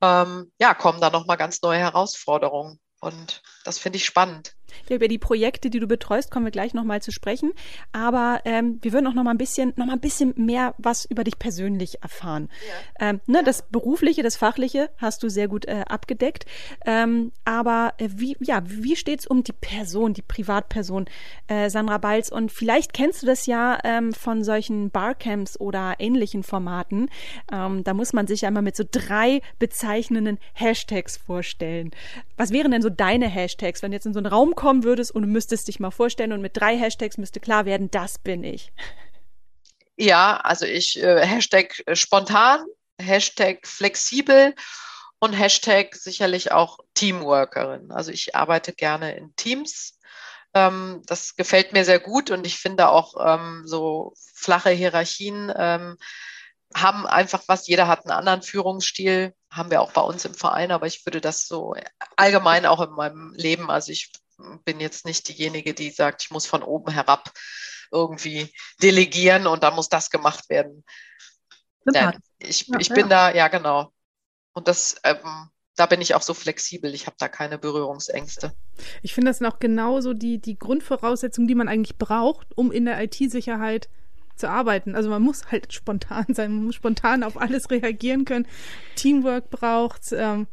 ähm, 0.00 0.52
ja, 0.58 0.74
kommen 0.74 1.00
da 1.00 1.10
nochmal 1.10 1.36
ganz 1.36 1.60
neue 1.62 1.78
Herausforderungen. 1.78 2.78
Und 3.00 3.42
das 3.64 3.78
finde 3.78 3.96
ich 3.98 4.04
spannend. 4.04 4.54
Ja, 4.88 4.96
über 4.96 5.08
die 5.08 5.18
Projekte, 5.18 5.70
die 5.70 5.80
du 5.80 5.86
betreust, 5.86 6.30
kommen 6.30 6.46
wir 6.46 6.52
gleich 6.52 6.74
nochmal 6.74 7.02
zu 7.02 7.12
sprechen. 7.12 7.52
Aber 7.92 8.40
ähm, 8.44 8.78
wir 8.82 8.92
würden 8.92 9.06
auch 9.06 9.14
nochmal 9.14 9.34
ein 9.34 9.38
bisschen, 9.38 9.72
noch 9.76 9.86
mal 9.86 9.94
ein 9.94 10.00
bisschen 10.00 10.34
mehr 10.36 10.74
was 10.78 11.04
über 11.04 11.24
dich 11.24 11.38
persönlich 11.38 12.02
erfahren. 12.02 12.48
Ja. 12.98 13.10
Ähm, 13.10 13.20
ne, 13.26 13.38
ja. 13.38 13.44
Das 13.44 13.62
Berufliche, 13.70 14.22
das 14.22 14.36
Fachliche 14.36 14.90
hast 14.98 15.22
du 15.22 15.28
sehr 15.28 15.48
gut 15.48 15.66
äh, 15.66 15.84
abgedeckt. 15.88 16.46
Ähm, 16.86 17.32
aber 17.44 17.94
äh, 17.98 18.08
wie, 18.16 18.36
ja, 18.40 18.62
wie 18.64 18.96
steht's 18.96 19.26
um 19.26 19.42
die 19.42 19.52
Person, 19.52 20.14
die 20.14 20.22
Privatperson 20.22 21.06
äh, 21.48 21.70
Sandra 21.70 21.98
Balz? 21.98 22.30
Und 22.30 22.52
vielleicht 22.52 22.92
kennst 22.92 23.22
du 23.22 23.26
das 23.26 23.46
ja 23.46 23.78
ähm, 23.84 24.12
von 24.12 24.44
solchen 24.44 24.90
Barcamps 24.90 25.58
oder 25.60 25.96
ähnlichen 25.98 26.42
Formaten. 26.42 27.10
Ähm, 27.52 27.84
da 27.84 27.94
muss 27.94 28.12
man 28.12 28.26
sich 28.26 28.42
ja 28.42 28.48
immer 28.48 28.62
mit 28.62 28.76
so 28.76 28.84
drei 28.90 29.40
bezeichnenden 29.58 30.38
Hashtags 30.54 31.16
vorstellen. 31.16 31.90
Was 32.36 32.52
wären 32.52 32.70
denn 32.70 32.82
so 32.82 32.90
deine 32.90 33.28
Hashtags, 33.28 33.82
wenn 33.82 33.90
du 33.90 33.96
jetzt 33.96 34.06
in 34.06 34.12
so 34.12 34.20
einen 34.20 34.26
Raum 34.26 34.54
kommen 34.58 34.82
würdest 34.82 35.12
und 35.12 35.22
du 35.22 35.28
müsstest 35.28 35.68
dich 35.68 35.78
mal 35.78 35.92
vorstellen 35.92 36.32
und 36.32 36.42
mit 36.42 36.56
drei 36.56 36.76
Hashtags 36.76 37.16
müsste 37.16 37.38
klar 37.38 37.64
werden, 37.64 37.92
das 37.92 38.18
bin 38.18 38.42
ich. 38.42 38.72
Ja, 39.96 40.36
also 40.38 40.66
ich 40.66 41.00
äh, 41.00 41.24
Hashtag 41.24 41.80
äh, 41.86 41.94
spontan, 41.94 42.64
Hashtag 43.00 43.64
flexibel 43.64 44.56
und 45.20 45.32
Hashtag 45.32 45.94
sicherlich 45.94 46.50
auch 46.50 46.80
Teamworkerin. 46.94 47.92
Also 47.92 48.10
ich 48.10 48.34
arbeite 48.34 48.72
gerne 48.72 49.16
in 49.16 49.32
Teams. 49.36 50.00
Ähm, 50.54 51.02
das 51.06 51.36
gefällt 51.36 51.72
mir 51.72 51.84
sehr 51.84 52.00
gut 52.00 52.32
und 52.32 52.44
ich 52.44 52.58
finde 52.58 52.88
auch 52.88 53.14
ähm, 53.24 53.62
so 53.64 54.12
flache 54.34 54.70
Hierarchien 54.70 55.52
ähm, 55.56 55.98
haben 56.74 57.06
einfach 57.06 57.44
was. 57.46 57.68
Jeder 57.68 57.86
hat 57.86 58.04
einen 58.04 58.18
anderen 58.18 58.42
Führungsstil, 58.42 59.34
haben 59.52 59.70
wir 59.70 59.82
auch 59.82 59.92
bei 59.92 60.00
uns 60.00 60.24
im 60.24 60.34
Verein, 60.34 60.72
aber 60.72 60.88
ich 60.88 61.06
würde 61.06 61.20
das 61.20 61.46
so 61.46 61.76
allgemein 62.16 62.66
auch 62.66 62.80
in 62.80 62.90
meinem 62.90 63.32
Leben, 63.34 63.70
also 63.70 63.92
ich 63.92 64.10
bin 64.64 64.80
jetzt 64.80 65.04
nicht 65.04 65.28
diejenige, 65.28 65.74
die 65.74 65.90
sagt, 65.90 66.22
ich 66.22 66.30
muss 66.30 66.46
von 66.46 66.62
oben 66.62 66.92
herab 66.92 67.32
irgendwie 67.90 68.52
delegieren 68.82 69.46
und 69.46 69.62
da 69.62 69.70
muss 69.70 69.88
das 69.88 70.10
gemacht 70.10 70.48
werden. 70.48 70.84
Ja, 71.92 72.12
ich, 72.38 72.68
ich 72.78 72.90
bin 72.90 73.08
da, 73.08 73.34
ja 73.34 73.48
genau. 73.48 73.92
Und 74.52 74.68
das, 74.68 74.96
ähm, 75.04 75.48
da 75.76 75.86
bin 75.86 76.00
ich 76.00 76.14
auch 76.14 76.22
so 76.22 76.34
flexibel. 76.34 76.94
Ich 76.94 77.06
habe 77.06 77.16
da 77.18 77.28
keine 77.28 77.56
Berührungsängste. 77.56 78.52
Ich 79.02 79.14
finde, 79.14 79.30
das 79.30 79.38
sind 79.38 79.46
auch 79.46 79.58
genauso 79.58 80.12
die, 80.12 80.38
die 80.38 80.58
Grundvoraussetzungen, 80.58 81.48
die 81.48 81.54
man 81.54 81.68
eigentlich 81.68 81.96
braucht, 81.96 82.46
um 82.56 82.70
in 82.70 82.84
der 82.84 83.02
IT-Sicherheit 83.02 83.88
zu 84.36 84.50
arbeiten. 84.50 84.94
Also 84.94 85.08
man 85.08 85.22
muss 85.22 85.50
halt 85.50 85.72
spontan 85.72 86.26
sein, 86.34 86.54
man 86.54 86.64
muss 86.66 86.74
spontan 86.74 87.22
auf 87.22 87.40
alles 87.40 87.70
reagieren 87.70 88.24
können. 88.24 88.46
Teamwork 88.96 89.50
braucht 89.50 90.12
ähm, 90.12 90.46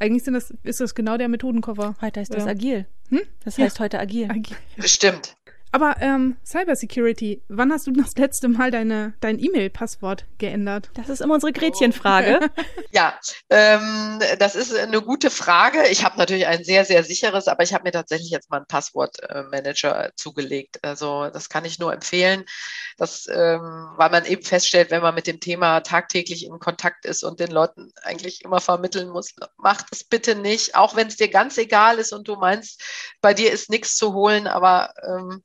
eigentlich 0.00 0.24
sind 0.24 0.34
das, 0.34 0.52
ist 0.62 0.80
das 0.80 0.94
genau 0.94 1.18
der 1.18 1.28
Methodenkoffer. 1.28 1.94
Heute 2.00 2.20
heißt 2.20 2.32
das 2.34 2.44
ja. 2.44 2.50
agil. 2.50 2.86
Hm? 3.10 3.20
Das 3.44 3.58
heißt 3.58 3.78
ja. 3.78 3.84
heute 3.84 3.98
agil. 3.98 4.30
agil. 4.30 4.56
Stimmt. 4.78 5.36
Aber 5.72 5.96
ähm, 6.00 6.36
Cybersecurity, 6.44 7.42
wann 7.48 7.72
hast 7.72 7.86
du 7.86 7.92
das 7.92 8.16
letzte 8.16 8.48
Mal 8.48 8.72
deine, 8.72 9.14
dein 9.20 9.38
E-Mail-Passwort 9.38 10.26
geändert? 10.38 10.90
Das 10.94 11.08
ist 11.08 11.20
immer 11.20 11.34
unsere 11.34 11.52
Gretchenfrage. 11.52 12.40
ja, 12.90 13.18
ähm, 13.50 14.18
das 14.40 14.56
ist 14.56 14.74
eine 14.74 15.00
gute 15.00 15.30
Frage. 15.30 15.86
Ich 15.88 16.04
habe 16.04 16.18
natürlich 16.18 16.48
ein 16.48 16.64
sehr, 16.64 16.84
sehr 16.84 17.04
sicheres, 17.04 17.46
aber 17.46 17.62
ich 17.62 17.72
habe 17.72 17.84
mir 17.84 17.92
tatsächlich 17.92 18.30
jetzt 18.30 18.50
mal 18.50 18.58
einen 18.58 18.66
Passwortmanager 18.66 20.10
zugelegt. 20.16 20.82
Also 20.82 21.30
das 21.30 21.48
kann 21.48 21.64
ich 21.64 21.78
nur 21.78 21.92
empfehlen, 21.92 22.44
dass, 22.96 23.28
ähm, 23.28 23.90
weil 23.96 24.10
man 24.10 24.24
eben 24.24 24.42
feststellt, 24.42 24.90
wenn 24.90 25.02
man 25.02 25.14
mit 25.14 25.28
dem 25.28 25.38
Thema 25.38 25.80
tagtäglich 25.80 26.46
in 26.46 26.58
Kontakt 26.58 27.04
ist 27.04 27.22
und 27.22 27.38
den 27.38 27.50
Leuten 27.50 27.92
eigentlich 28.02 28.44
immer 28.44 28.60
vermitteln 28.60 29.08
muss, 29.08 29.34
mach 29.56 29.82
das 29.82 30.02
bitte 30.02 30.34
nicht, 30.34 30.74
auch 30.74 30.96
wenn 30.96 31.06
es 31.06 31.16
dir 31.16 31.28
ganz 31.28 31.58
egal 31.58 31.98
ist 31.98 32.12
und 32.12 32.26
du 32.26 32.34
meinst, 32.34 32.82
bei 33.20 33.34
dir 33.34 33.52
ist 33.52 33.70
nichts 33.70 33.94
zu 33.94 34.14
holen, 34.14 34.48
aber 34.48 34.92
ähm, 35.06 35.44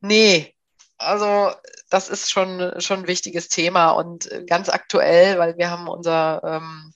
Nee, 0.00 0.54
also 0.98 1.52
das 1.90 2.08
ist 2.08 2.30
schon, 2.30 2.80
schon 2.80 3.00
ein 3.00 3.06
wichtiges 3.06 3.48
Thema 3.48 3.90
und 3.90 4.28
ganz 4.46 4.68
aktuell, 4.68 5.38
weil 5.38 5.56
wir 5.58 5.70
haben 5.70 5.88
unser 5.88 6.42
ähm, 6.44 6.92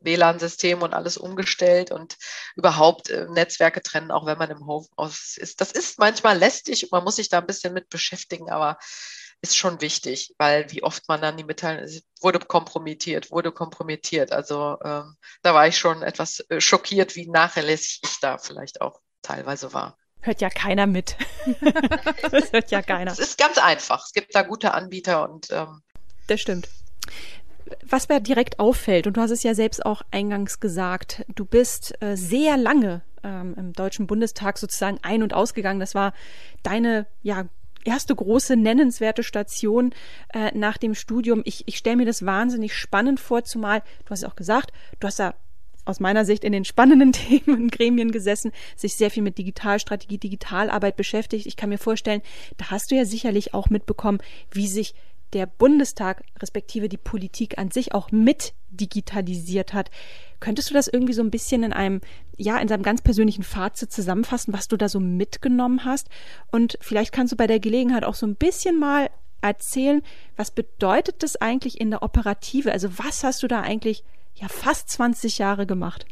WLAN-System 0.00 0.82
und 0.82 0.94
alles 0.94 1.16
umgestellt 1.16 1.90
und 1.90 2.16
überhaupt 2.56 3.10
äh, 3.10 3.26
Netzwerke 3.28 3.82
trennen, 3.82 4.10
auch 4.10 4.26
wenn 4.26 4.38
man 4.38 4.50
im 4.50 4.66
Homeoffice 4.66 5.36
ist. 5.36 5.60
Das 5.60 5.72
ist 5.72 5.98
manchmal 5.98 6.38
lästig 6.38 6.84
und 6.84 6.92
man 6.92 7.04
muss 7.04 7.16
sich 7.16 7.28
da 7.28 7.38
ein 7.38 7.46
bisschen 7.46 7.74
mit 7.74 7.88
beschäftigen, 7.88 8.50
aber 8.50 8.78
ist 9.42 9.56
schon 9.56 9.80
wichtig, 9.80 10.34
weil 10.38 10.70
wie 10.72 10.82
oft 10.82 11.08
man 11.08 11.20
dann 11.20 11.36
die 11.36 11.44
Mitteilung, 11.44 11.86
wurde 12.20 12.38
kompromittiert, 12.38 13.30
wurde 13.30 13.52
kompromittiert. 13.52 14.32
Also 14.32 14.78
ähm, 14.82 15.16
da 15.42 15.54
war 15.54 15.68
ich 15.68 15.78
schon 15.78 16.02
etwas 16.02 16.40
äh, 16.48 16.60
schockiert, 16.60 17.16
wie 17.16 17.28
nachlässig 17.28 18.00
ich 18.02 18.18
da 18.20 18.38
vielleicht 18.38 18.80
auch 18.80 19.00
teilweise 19.22 19.72
war. 19.74 19.98
Hört 20.26 20.40
ja 20.40 20.50
keiner 20.50 20.86
mit. 20.86 21.16
das 22.30 22.52
hört 22.52 22.70
ja 22.70 22.82
keiner. 22.82 23.12
Es 23.12 23.18
ist 23.20 23.38
ganz 23.38 23.58
einfach. 23.58 24.04
Es 24.04 24.12
gibt 24.12 24.34
da 24.34 24.42
gute 24.42 24.74
Anbieter 24.74 25.30
und 25.30 25.48
ähm, 25.50 25.82
das 26.26 26.40
stimmt 26.40 26.68
was 27.88 28.08
mir 28.08 28.20
direkt 28.20 28.58
auffällt, 28.58 29.06
und 29.06 29.16
du 29.16 29.20
hast 29.20 29.30
es 29.30 29.42
ja 29.42 29.54
selbst 29.54 29.84
auch 29.84 30.02
eingangs 30.10 30.60
gesagt, 30.60 31.24
du 31.34 31.44
bist 31.44 32.00
äh, 32.00 32.16
sehr 32.16 32.56
lange 32.56 33.02
ähm, 33.24 33.54
im 33.56 33.72
Deutschen 33.72 34.06
Bundestag 34.06 34.58
sozusagen 34.58 34.98
ein- 35.02 35.22
und 35.22 35.34
ausgegangen. 35.34 35.80
Das 35.80 35.94
war 35.94 36.12
deine, 36.62 37.06
ja, 37.22 37.46
erste 37.84 38.14
große 38.14 38.56
nennenswerte 38.56 39.22
Station 39.22 39.94
äh, 40.32 40.56
nach 40.56 40.76
dem 40.76 40.94
Studium. 40.94 41.42
Ich, 41.44 41.66
ich 41.68 41.76
stelle 41.76 41.96
mir 41.96 42.06
das 42.06 42.26
wahnsinnig 42.26 42.74
spannend 42.74 43.20
vor, 43.20 43.44
zumal, 43.44 43.80
du 44.04 44.10
hast 44.10 44.22
es 44.22 44.28
auch 44.28 44.36
gesagt, 44.36 44.72
du 44.98 45.06
hast 45.06 45.18
da 45.18 45.34
aus 45.86 46.00
meiner 46.00 46.24
Sicht 46.24 46.44
in 46.44 46.52
den 46.52 46.64
spannenden 46.64 47.12
Themen 47.14 47.62
und 47.62 47.72
Gremien 47.72 48.12
gesessen, 48.12 48.52
sich 48.76 48.96
sehr 48.96 49.10
viel 49.10 49.22
mit 49.22 49.38
Digitalstrategie, 49.38 50.18
Digitalarbeit 50.18 50.96
beschäftigt. 50.96 51.46
Ich 51.46 51.56
kann 51.56 51.70
mir 51.70 51.78
vorstellen, 51.78 52.22
da 52.58 52.70
hast 52.70 52.90
du 52.90 52.96
ja 52.96 53.04
sicherlich 53.04 53.54
auch 53.54 53.70
mitbekommen, 53.70 54.18
wie 54.50 54.68
sich 54.68 54.94
der 55.32 55.46
Bundestag 55.46 56.22
respektive 56.40 56.88
die 56.88 56.96
Politik 56.96 57.58
an 57.58 57.70
sich 57.70 57.94
auch 57.94 58.10
mit 58.12 58.54
digitalisiert 58.70 59.74
hat. 59.74 59.90
Könntest 60.40 60.70
du 60.70 60.74
das 60.74 60.88
irgendwie 60.88 61.14
so 61.14 61.22
ein 61.22 61.30
bisschen 61.30 61.62
in 61.62 61.72
einem, 61.72 62.00
ja, 62.36 62.58
in 62.58 62.68
seinem 62.68 62.82
ganz 62.82 63.02
persönlichen 63.02 63.42
Fazit 63.42 63.92
zusammenfassen, 63.92 64.52
was 64.52 64.68
du 64.68 64.76
da 64.76 64.88
so 64.88 65.00
mitgenommen 65.00 65.84
hast? 65.84 66.08
Und 66.50 66.78
vielleicht 66.80 67.12
kannst 67.12 67.32
du 67.32 67.36
bei 67.36 67.46
der 67.46 67.60
Gelegenheit 67.60 68.04
auch 68.04 68.14
so 68.14 68.26
ein 68.26 68.36
bisschen 68.36 68.78
mal 68.78 69.10
erzählen, 69.40 70.02
was 70.36 70.50
bedeutet 70.50 71.22
das 71.22 71.36
eigentlich 71.36 71.80
in 71.80 71.90
der 71.90 72.02
Operative? 72.02 72.72
Also 72.72 72.98
was 72.98 73.24
hast 73.24 73.42
du 73.42 73.48
da 73.48 73.60
eigentlich 73.60 74.04
ja 74.36 74.48
fast 74.48 74.90
20 74.90 75.38
Jahre 75.38 75.66
gemacht? 75.66 76.06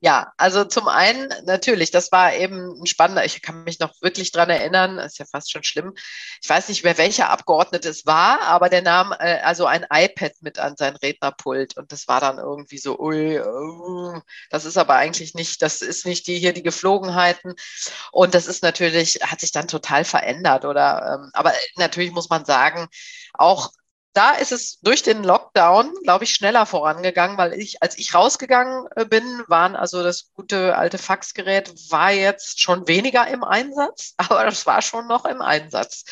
Ja, 0.00 0.32
also 0.36 0.64
zum 0.64 0.88
einen 0.88 1.32
natürlich, 1.46 1.90
das 1.90 2.12
war 2.12 2.34
eben 2.34 2.80
ein 2.82 2.86
spannender, 2.86 3.24
ich 3.24 3.40
kann 3.40 3.64
mich 3.64 3.80
noch 3.80 3.92
wirklich 4.02 4.30
dran 4.30 4.50
erinnern, 4.50 4.98
ist 4.98 5.18
ja 5.18 5.24
fast 5.24 5.50
schon 5.50 5.64
schlimm. 5.64 5.94
Ich 6.42 6.48
weiß 6.48 6.68
nicht 6.68 6.84
mehr, 6.84 6.98
welcher 6.98 7.30
Abgeordnete 7.30 7.88
es 7.88 8.04
war, 8.04 8.42
aber 8.42 8.68
der 8.68 8.82
nahm 8.82 9.12
äh, 9.18 9.40
also 9.40 9.64
ein 9.64 9.86
iPad 9.90 10.32
mit 10.42 10.58
an 10.58 10.76
sein 10.76 10.96
Rednerpult 10.96 11.78
und 11.78 11.92
das 11.92 12.08
war 12.08 12.20
dann 12.20 12.38
irgendwie 12.38 12.76
so, 12.76 12.98
ui, 12.98 13.40
uh, 13.40 14.20
das 14.50 14.66
ist 14.66 14.76
aber 14.76 14.96
eigentlich 14.96 15.34
nicht, 15.34 15.62
das 15.62 15.80
ist 15.80 16.04
nicht 16.04 16.26
die 16.26 16.38
hier 16.38 16.52
die 16.52 16.62
Geflogenheiten 16.62 17.54
und 18.12 18.34
das 18.34 18.46
ist 18.46 18.62
natürlich, 18.62 19.20
hat 19.22 19.40
sich 19.40 19.50
dann 19.52 19.66
total 19.66 20.04
verändert 20.04 20.66
oder, 20.66 21.20
ähm, 21.24 21.30
aber 21.32 21.54
natürlich 21.76 22.12
muss 22.12 22.28
man 22.28 22.44
sagen, 22.44 22.86
auch 23.32 23.70
da 24.16 24.30
ist 24.32 24.50
es 24.50 24.80
durch 24.80 25.02
den 25.02 25.22
Lockdown, 25.22 25.92
glaube 26.02 26.24
ich, 26.24 26.30
schneller 26.30 26.64
vorangegangen, 26.64 27.36
weil 27.36 27.52
ich, 27.52 27.82
als 27.82 27.98
ich 27.98 28.14
rausgegangen 28.14 28.86
äh, 28.96 29.04
bin, 29.04 29.42
waren 29.46 29.76
also 29.76 30.02
das 30.02 30.30
gute 30.32 30.74
alte 30.76 30.96
Faxgerät 30.96 31.70
war 31.90 32.12
jetzt 32.12 32.60
schon 32.60 32.88
weniger 32.88 33.28
im 33.28 33.44
Einsatz, 33.44 34.14
aber 34.16 34.44
das 34.44 34.64
war 34.64 34.80
schon 34.80 35.06
noch 35.06 35.26
im 35.26 35.42
Einsatz. 35.42 36.04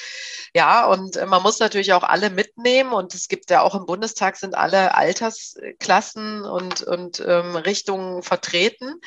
Ja, 0.54 0.86
und 0.86 1.16
äh, 1.16 1.24
man 1.24 1.42
muss 1.42 1.60
natürlich 1.60 1.94
auch 1.94 2.02
alle 2.02 2.28
mitnehmen 2.28 2.92
und 2.92 3.14
es 3.14 3.28
gibt 3.28 3.50
ja 3.50 3.62
auch 3.62 3.74
im 3.74 3.86
Bundestag 3.86 4.36
sind 4.36 4.54
alle 4.54 4.94
Altersklassen 4.94 6.44
und, 6.44 6.82
und 6.82 7.20
ähm, 7.26 7.56
Richtungen 7.56 8.22
vertreten. 8.22 9.00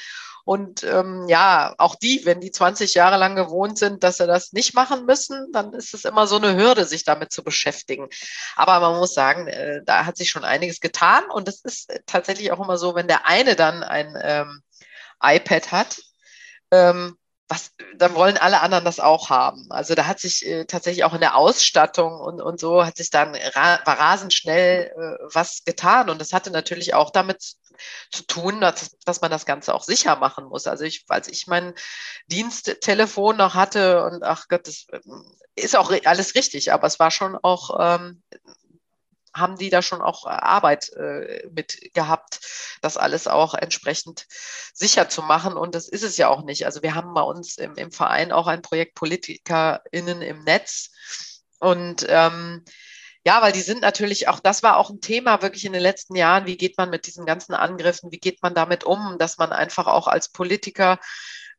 Und 0.47 0.81
ähm, 0.85 1.25
ja, 1.27 1.75
auch 1.77 1.95
die, 1.95 2.21
wenn 2.23 2.39
die 2.39 2.51
20 2.51 2.93
Jahre 2.93 3.17
lang 3.17 3.35
gewohnt 3.35 3.77
sind, 3.77 4.01
dass 4.01 4.15
sie 4.15 4.27
das 4.27 4.53
nicht 4.53 4.73
machen 4.73 5.05
müssen, 5.05 5.51
dann 5.51 5.73
ist 5.73 5.93
es 5.93 6.05
immer 6.05 6.25
so 6.25 6.37
eine 6.37 6.55
Hürde, 6.55 6.85
sich 6.85 7.03
damit 7.03 7.33
zu 7.33 7.43
beschäftigen. 7.43 8.07
Aber 8.55 8.79
man 8.79 8.97
muss 8.97 9.13
sagen, 9.13 9.47
äh, 9.47 9.81
da 9.83 10.05
hat 10.05 10.15
sich 10.15 10.29
schon 10.29 10.45
einiges 10.45 10.79
getan. 10.79 11.25
Und 11.29 11.49
es 11.49 11.65
ist 11.65 11.91
tatsächlich 12.05 12.53
auch 12.53 12.61
immer 12.63 12.77
so, 12.77 12.95
wenn 12.95 13.09
der 13.09 13.25
eine 13.25 13.57
dann 13.57 13.83
ein 13.83 14.17
ähm, 14.23 14.61
iPad 15.21 15.73
hat, 15.73 15.97
ähm, 16.71 17.17
was, 17.49 17.71
dann 17.97 18.15
wollen 18.15 18.37
alle 18.37 18.61
anderen 18.61 18.85
das 18.85 19.01
auch 19.01 19.29
haben. 19.29 19.67
Also 19.69 19.95
da 19.95 20.07
hat 20.07 20.21
sich 20.21 20.45
äh, 20.45 20.63
tatsächlich 20.63 21.03
auch 21.03 21.13
in 21.13 21.19
der 21.19 21.35
Ausstattung 21.35 22.21
und, 22.21 22.39
und 22.39 22.57
so 22.57 22.85
hat 22.85 22.95
sich 22.95 23.09
dann 23.09 23.35
ra 23.35 23.75
rasend 23.85 24.33
schnell 24.33 24.93
äh, 24.95 25.25
was 25.33 25.65
getan. 25.65 26.09
Und 26.09 26.21
das 26.21 26.31
hatte 26.31 26.51
natürlich 26.51 26.93
auch 26.93 27.09
damit 27.09 27.55
zu 28.11 28.23
tun, 28.23 28.61
dass, 28.61 28.97
dass 29.05 29.21
man 29.21 29.31
das 29.31 29.45
Ganze 29.45 29.73
auch 29.73 29.83
sicher 29.83 30.15
machen 30.15 30.45
muss. 30.45 30.67
Also 30.67 30.83
ich, 30.83 31.05
als 31.07 31.27
ich 31.27 31.47
mein 31.47 31.73
Diensttelefon 32.27 33.37
noch 33.37 33.55
hatte 33.55 34.03
und 34.03 34.23
ach 34.23 34.47
Gott, 34.47 34.67
das 34.67 34.87
ähm, 34.91 35.37
ist 35.55 35.75
auch 35.75 35.91
alles 36.05 36.35
richtig, 36.35 36.71
aber 36.71 36.87
es 36.87 36.99
war 36.99 37.11
schon 37.11 37.35
auch 37.35 37.77
ähm, 37.79 38.21
haben 39.37 39.57
die 39.57 39.69
da 39.69 39.81
schon 39.81 40.01
auch 40.01 40.25
Arbeit 40.25 40.91
äh, 40.93 41.47
mit 41.51 41.93
gehabt, 41.93 42.39
das 42.81 42.97
alles 42.97 43.27
auch 43.27 43.53
entsprechend 43.53 44.25
sicher 44.73 45.09
zu 45.09 45.21
machen. 45.21 45.55
Und 45.55 45.75
das 45.75 45.87
ist 45.87 46.03
es 46.03 46.17
ja 46.17 46.27
auch 46.27 46.43
nicht. 46.43 46.65
Also 46.65 46.81
wir 46.81 46.95
haben 46.95 47.13
bei 47.13 47.21
uns 47.21 47.57
im, 47.57 47.75
im 47.75 47.91
Verein 47.91 48.31
auch 48.31 48.47
ein 48.47 48.61
Projekt 48.61 48.95
PolitikerInnen 48.95 50.21
im 50.21 50.43
Netz. 50.43 50.91
Und 51.59 52.05
ähm, 52.09 52.63
ja, 53.27 53.41
weil 53.41 53.51
die 53.51 53.59
sind 53.59 53.81
natürlich 53.81 54.29
auch, 54.29 54.39
das 54.39 54.63
war 54.63 54.77
auch 54.77 54.89
ein 54.89 55.01
Thema 55.01 55.41
wirklich 55.41 55.65
in 55.65 55.73
den 55.73 55.81
letzten 55.81 56.15
Jahren. 56.15 56.45
Wie 56.45 56.55
geht 56.55 56.77
man 56.77 56.89
mit 56.89 57.07
diesen 57.07 57.25
ganzen 57.25 57.53
Angriffen? 57.53 58.09
Wie 58.09 58.19
geht 58.19 58.41
man 58.41 58.53
damit 58.53 58.85
um, 58.85 59.17
dass 59.19 59.37
man 59.37 59.51
einfach 59.51 59.85
auch 59.87 60.07
als 60.07 60.29
Politiker 60.29 60.97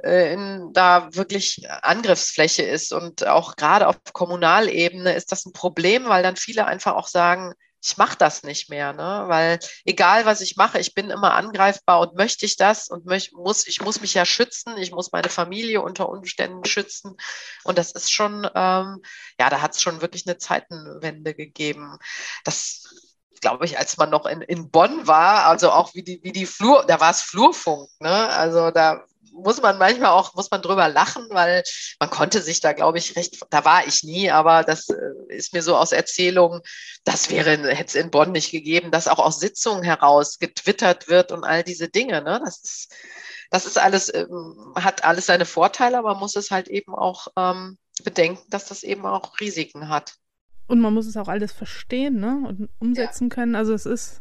äh, 0.02 0.32
in, 0.32 0.72
da 0.72 1.14
wirklich 1.14 1.68
Angriffsfläche 1.82 2.62
ist. 2.62 2.94
Und 2.94 3.26
auch 3.26 3.54
gerade 3.56 3.86
auf 3.86 3.98
Kommunalebene 4.14 5.12
ist 5.12 5.30
das 5.30 5.44
ein 5.44 5.52
Problem, 5.52 6.08
weil 6.08 6.22
dann 6.22 6.36
viele 6.36 6.64
einfach 6.64 6.94
auch 6.94 7.06
sagen, 7.06 7.52
ich 7.82 7.96
mache 7.96 8.16
das 8.18 8.42
nicht 8.42 8.70
mehr, 8.70 8.92
ne? 8.92 9.24
Weil 9.28 9.58
egal 9.84 10.26
was 10.26 10.40
ich 10.40 10.56
mache, 10.56 10.78
ich 10.78 10.94
bin 10.94 11.10
immer 11.10 11.34
angreifbar 11.34 12.00
und 12.00 12.16
möchte 12.16 12.44
ich 12.46 12.56
das 12.56 12.88
und 12.88 13.06
möch, 13.06 13.32
muss, 13.32 13.66
ich 13.66 13.80
muss 13.80 14.00
mich 14.00 14.14
ja 14.14 14.24
schützen, 14.24 14.76
ich 14.78 14.90
muss 14.90 15.12
meine 15.12 15.28
Familie 15.28 15.80
unter 15.82 16.08
Umständen 16.08 16.64
schützen. 16.64 17.16
Und 17.64 17.78
das 17.78 17.92
ist 17.92 18.12
schon, 18.12 18.44
ähm, 18.54 19.02
ja, 19.38 19.50
da 19.50 19.60
hat 19.60 19.74
es 19.74 19.82
schon 19.82 20.00
wirklich 20.00 20.26
eine 20.26 20.38
Zeitenwende 20.38 21.34
gegeben. 21.34 21.98
Das 22.44 22.84
glaube 23.40 23.64
ich, 23.64 23.78
als 23.78 23.96
man 23.96 24.10
noch 24.10 24.26
in, 24.26 24.42
in 24.42 24.70
Bonn 24.70 25.06
war, 25.06 25.46
also 25.46 25.70
auch 25.70 25.94
wie 25.94 26.02
die, 26.02 26.20
wie 26.22 26.32
die 26.32 26.46
Flur, 26.46 26.84
da 26.86 27.00
war 27.00 27.10
es 27.10 27.22
Flurfunk, 27.22 27.88
ne? 28.00 28.28
Also 28.30 28.70
da 28.70 29.04
muss 29.42 29.60
man 29.62 29.78
manchmal 29.78 30.10
auch, 30.10 30.34
muss 30.34 30.50
man 30.50 30.62
drüber 30.62 30.88
lachen, 30.88 31.26
weil 31.30 31.62
man 32.00 32.10
konnte 32.10 32.42
sich 32.42 32.60
da, 32.60 32.72
glaube 32.72 32.98
ich, 32.98 33.16
recht, 33.16 33.38
da 33.50 33.64
war 33.64 33.86
ich 33.86 34.02
nie, 34.02 34.30
aber 34.30 34.64
das 34.64 34.88
äh, 34.88 34.96
ist 35.28 35.52
mir 35.52 35.62
so 35.62 35.76
aus 35.76 35.92
Erzählungen, 35.92 36.62
das 37.04 37.30
wäre, 37.30 37.50
hätte 37.50 37.86
es 37.86 37.94
in 37.94 38.10
Bonn 38.10 38.32
nicht 38.32 38.50
gegeben, 38.50 38.90
dass 38.90 39.08
auch 39.08 39.18
aus 39.18 39.40
Sitzungen 39.40 39.82
heraus 39.82 40.38
getwittert 40.38 41.08
wird 41.08 41.32
und 41.32 41.44
all 41.44 41.62
diese 41.62 41.88
Dinge, 41.88 42.22
ne? 42.22 42.40
Das 42.44 42.60
ist, 42.62 42.94
das 43.50 43.66
ist 43.66 43.78
alles, 43.78 44.12
ähm, 44.14 44.74
hat 44.74 45.04
alles 45.04 45.26
seine 45.26 45.46
Vorteile, 45.46 45.98
aber 45.98 46.12
man 46.12 46.20
muss 46.20 46.36
es 46.36 46.50
halt 46.50 46.68
eben 46.68 46.94
auch 46.94 47.28
ähm, 47.36 47.78
bedenken, 48.04 48.42
dass 48.50 48.66
das 48.66 48.82
eben 48.82 49.06
auch 49.06 49.40
Risiken 49.40 49.88
hat. 49.88 50.14
Und 50.66 50.80
man 50.80 50.92
muss 50.92 51.06
es 51.06 51.16
auch 51.16 51.28
alles 51.28 51.52
verstehen, 51.52 52.20
ne? 52.20 52.42
Und 52.46 52.68
umsetzen 52.78 53.28
ja. 53.30 53.34
können. 53.34 53.54
Also 53.54 53.72
es 53.72 53.86
ist. 53.86 54.20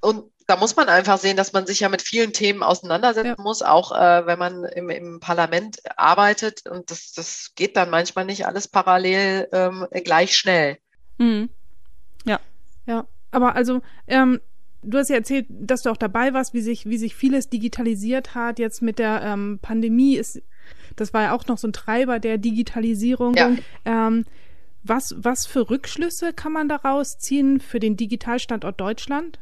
Und 0.00 0.32
da 0.50 0.56
muss 0.56 0.74
man 0.74 0.88
einfach 0.88 1.16
sehen, 1.18 1.36
dass 1.36 1.52
man 1.52 1.64
sich 1.64 1.78
ja 1.78 1.88
mit 1.88 2.02
vielen 2.02 2.32
Themen 2.32 2.64
auseinandersetzen 2.64 3.36
ja. 3.38 3.42
muss, 3.42 3.62
auch 3.62 3.92
äh, 3.92 4.26
wenn 4.26 4.38
man 4.38 4.64
im, 4.64 4.90
im, 4.90 5.20
Parlament 5.20 5.78
arbeitet. 5.96 6.68
Und 6.68 6.90
das, 6.90 7.12
das 7.12 7.52
geht 7.54 7.76
dann 7.76 7.88
manchmal 7.88 8.24
nicht 8.24 8.46
alles 8.46 8.66
parallel 8.66 9.48
ähm, 9.52 9.86
gleich 10.04 10.36
schnell. 10.36 10.78
Mhm. 11.18 11.50
Ja. 12.24 12.40
Ja. 12.84 13.06
Aber 13.30 13.54
also, 13.54 13.80
ähm, 14.08 14.40
du 14.82 14.98
hast 14.98 15.08
ja 15.08 15.14
erzählt, 15.14 15.46
dass 15.48 15.82
du 15.82 15.90
auch 15.90 15.96
dabei 15.96 16.34
warst, 16.34 16.52
wie 16.52 16.62
sich, 16.62 16.86
wie 16.86 16.98
sich 16.98 17.14
vieles 17.14 17.48
digitalisiert 17.48 18.34
hat. 18.34 18.58
Jetzt 18.58 18.82
mit 18.82 18.98
der 18.98 19.22
ähm, 19.22 19.60
Pandemie 19.62 20.16
ist, 20.16 20.42
das 20.96 21.14
war 21.14 21.22
ja 21.22 21.32
auch 21.32 21.46
noch 21.46 21.58
so 21.58 21.68
ein 21.68 21.72
Treiber 21.72 22.18
der 22.18 22.38
Digitalisierung. 22.38 23.34
Ja. 23.34 23.52
Ähm, 23.84 24.24
was, 24.82 25.14
was 25.16 25.46
für 25.46 25.70
Rückschlüsse 25.70 26.32
kann 26.32 26.50
man 26.50 26.68
daraus 26.68 27.18
ziehen 27.18 27.60
für 27.60 27.78
den 27.78 27.96
Digitalstandort 27.96 28.80
Deutschland? 28.80 29.38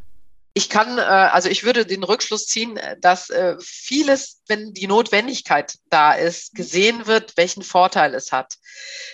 Ich 0.59 0.69
kann, 0.69 0.99
äh, 0.99 1.03
also 1.03 1.49
ich 1.49 1.63
würde 1.63 1.87
den 1.87 2.03
Rückschluss 2.03 2.47
ziehen, 2.47 2.81
dass 3.01 3.31
äh, 3.31 3.55
vieles, 3.61 4.41
wenn 4.49 4.73
die 4.75 4.89
Notwendigkeit 4.89 5.77
da 5.89 6.15
ist, 6.15 6.53
gesehen 6.53 7.07
wird, 7.07 7.37
welchen 7.37 7.63
Vorteil 7.63 8.13
es 8.13 8.33
hat. 8.33 8.55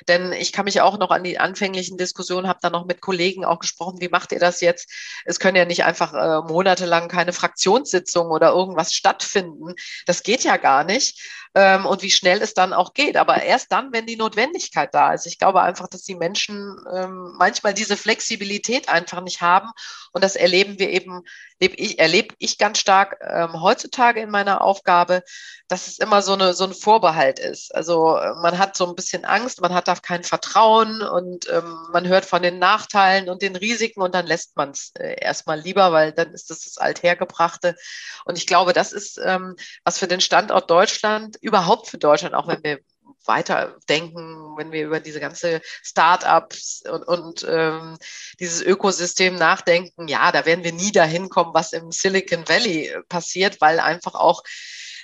Denn 0.08 0.32
ich 0.32 0.52
kann 0.52 0.64
mich 0.64 0.80
auch 0.80 0.98
noch 0.98 1.10
an 1.10 1.22
die 1.22 1.38
anfänglichen 1.38 1.98
Diskussionen, 1.98 2.48
habe 2.48 2.60
da 2.62 2.70
noch 2.70 2.86
mit 2.86 3.02
Kollegen 3.02 3.44
auch 3.44 3.58
gesprochen, 3.58 4.00
wie 4.00 4.08
macht 4.08 4.32
ihr 4.32 4.38
das 4.38 4.62
jetzt? 4.62 4.90
Es 5.26 5.38
können 5.38 5.58
ja 5.58 5.66
nicht 5.66 5.84
einfach 5.84 6.14
äh, 6.14 6.50
monatelang 6.50 7.08
keine 7.08 7.34
Fraktionssitzungen 7.34 8.32
oder 8.32 8.52
irgendwas 8.52 8.94
stattfinden. 8.94 9.74
Das 10.06 10.22
geht 10.22 10.44
ja 10.44 10.56
gar 10.56 10.82
nicht 10.82 11.20
ähm, 11.54 11.87
und 11.87 12.02
wie 12.02 12.11
schnell 12.11 12.42
es 12.42 12.54
dann 12.54 12.73
auch 12.73 12.94
geht. 12.94 13.16
Aber 13.16 13.42
erst 13.42 13.73
dann, 13.73 13.92
wenn 13.92 14.06
die 14.06 14.16
Notwendigkeit 14.16 14.94
da 14.94 15.12
ist. 15.12 15.26
Ich 15.26 15.38
glaube 15.38 15.62
einfach, 15.62 15.88
dass 15.88 16.02
die 16.02 16.16
Menschen 16.16 16.76
ähm, 16.92 17.34
manchmal 17.38 17.75
diese 17.75 17.96
Flexibilität 17.96 18.88
einfach 18.88 19.20
nicht 19.20 19.40
haben. 19.40 19.70
Und 20.12 20.25
das 20.25 20.37
erleben 20.37 20.78
wir 20.78 20.90
eben 20.90 21.23
lebe 21.61 21.76
ich, 21.76 21.99
erlebe 21.99 22.34
ich 22.38 22.58
ganz 22.58 22.78
stark 22.78 23.18
ähm, 23.23 23.61
heutzutage 23.61 24.20
in 24.20 24.30
meiner 24.30 24.61
Aufgabe, 24.61 25.23
dass 25.68 25.87
es 25.87 25.99
immer 25.99 26.20
so, 26.20 26.34
eine, 26.34 26.52
so 26.52 26.64
ein 26.64 26.75
Vorbehalt 26.75 27.38
ist. 27.38 27.75
Also 27.75 28.16
äh, 28.16 28.34
man 28.34 28.58
hat 28.58 28.76
so 28.76 28.87
ein 28.87 28.94
bisschen 28.94 29.25
Angst, 29.25 29.61
man 29.61 29.73
hat 29.73 29.88
da 29.88 29.94
kein 29.94 30.25
Vertrauen 30.25 31.00
und 31.00 31.49
ähm, 31.50 31.88
man 31.92 32.06
hört 32.06 32.25
von 32.25 32.42
den 32.42 32.58
Nachteilen 32.58 33.28
und 33.28 33.42
den 33.42 33.56
Risiken 33.56 34.02
und 34.02 34.14
dann 34.14 34.26
lässt 34.26 34.56
man 34.56 34.70
es 34.70 34.92
äh, 34.99 35.16
erstmal 35.20 35.58
lieber, 35.58 35.92
weil 35.92 36.12
dann 36.12 36.32
ist 36.32 36.50
das 36.50 36.64
das 36.64 36.78
Althergebrachte. 36.78 37.76
Und 38.25 38.37
ich 38.37 38.46
glaube, 38.46 38.73
das 38.73 38.92
ist 38.92 39.18
ähm, 39.25 39.56
was 39.84 39.99
für 39.99 40.08
den 40.08 40.20
Standort 40.20 40.70
Deutschland, 40.70 41.37
überhaupt 41.44 41.88
für 41.88 41.98
Deutschland, 41.98 42.34
auch 42.34 42.48
wenn 42.48 42.64
wir 42.64 42.80
weiterdenken, 43.26 44.56
wenn 44.56 44.72
wir 44.72 44.84
über 44.84 45.00
diese 45.00 45.20
ganze 45.20 45.60
Start-ups 45.82 46.82
und, 46.90 47.02
und 47.04 47.46
ähm, 47.48 47.98
dieses 48.40 48.62
Ökosystem 48.62 49.34
nachdenken, 49.34 50.08
ja, 50.08 50.32
da 50.32 50.46
werden 50.46 50.64
wir 50.64 50.72
nie 50.72 50.92
dahin 50.92 51.28
kommen, 51.28 51.54
was 51.54 51.72
im 51.72 51.90
Silicon 51.90 52.48
Valley 52.48 52.88
äh, 52.88 53.02
passiert, 53.08 53.60
weil 53.60 53.78
einfach 53.80 54.14
auch 54.14 54.42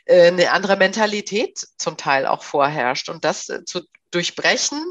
äh, 0.07 0.29
eine 0.29 0.51
andere 0.53 0.77
Mentalität 0.77 1.59
zum 1.77 1.97
Teil 1.97 2.27
auch 2.27 2.43
vorherrscht. 2.43 3.09
Und 3.09 3.25
das 3.25 3.49
äh, 3.49 3.65
zu 3.65 3.83
durchbrechen, 4.11 4.83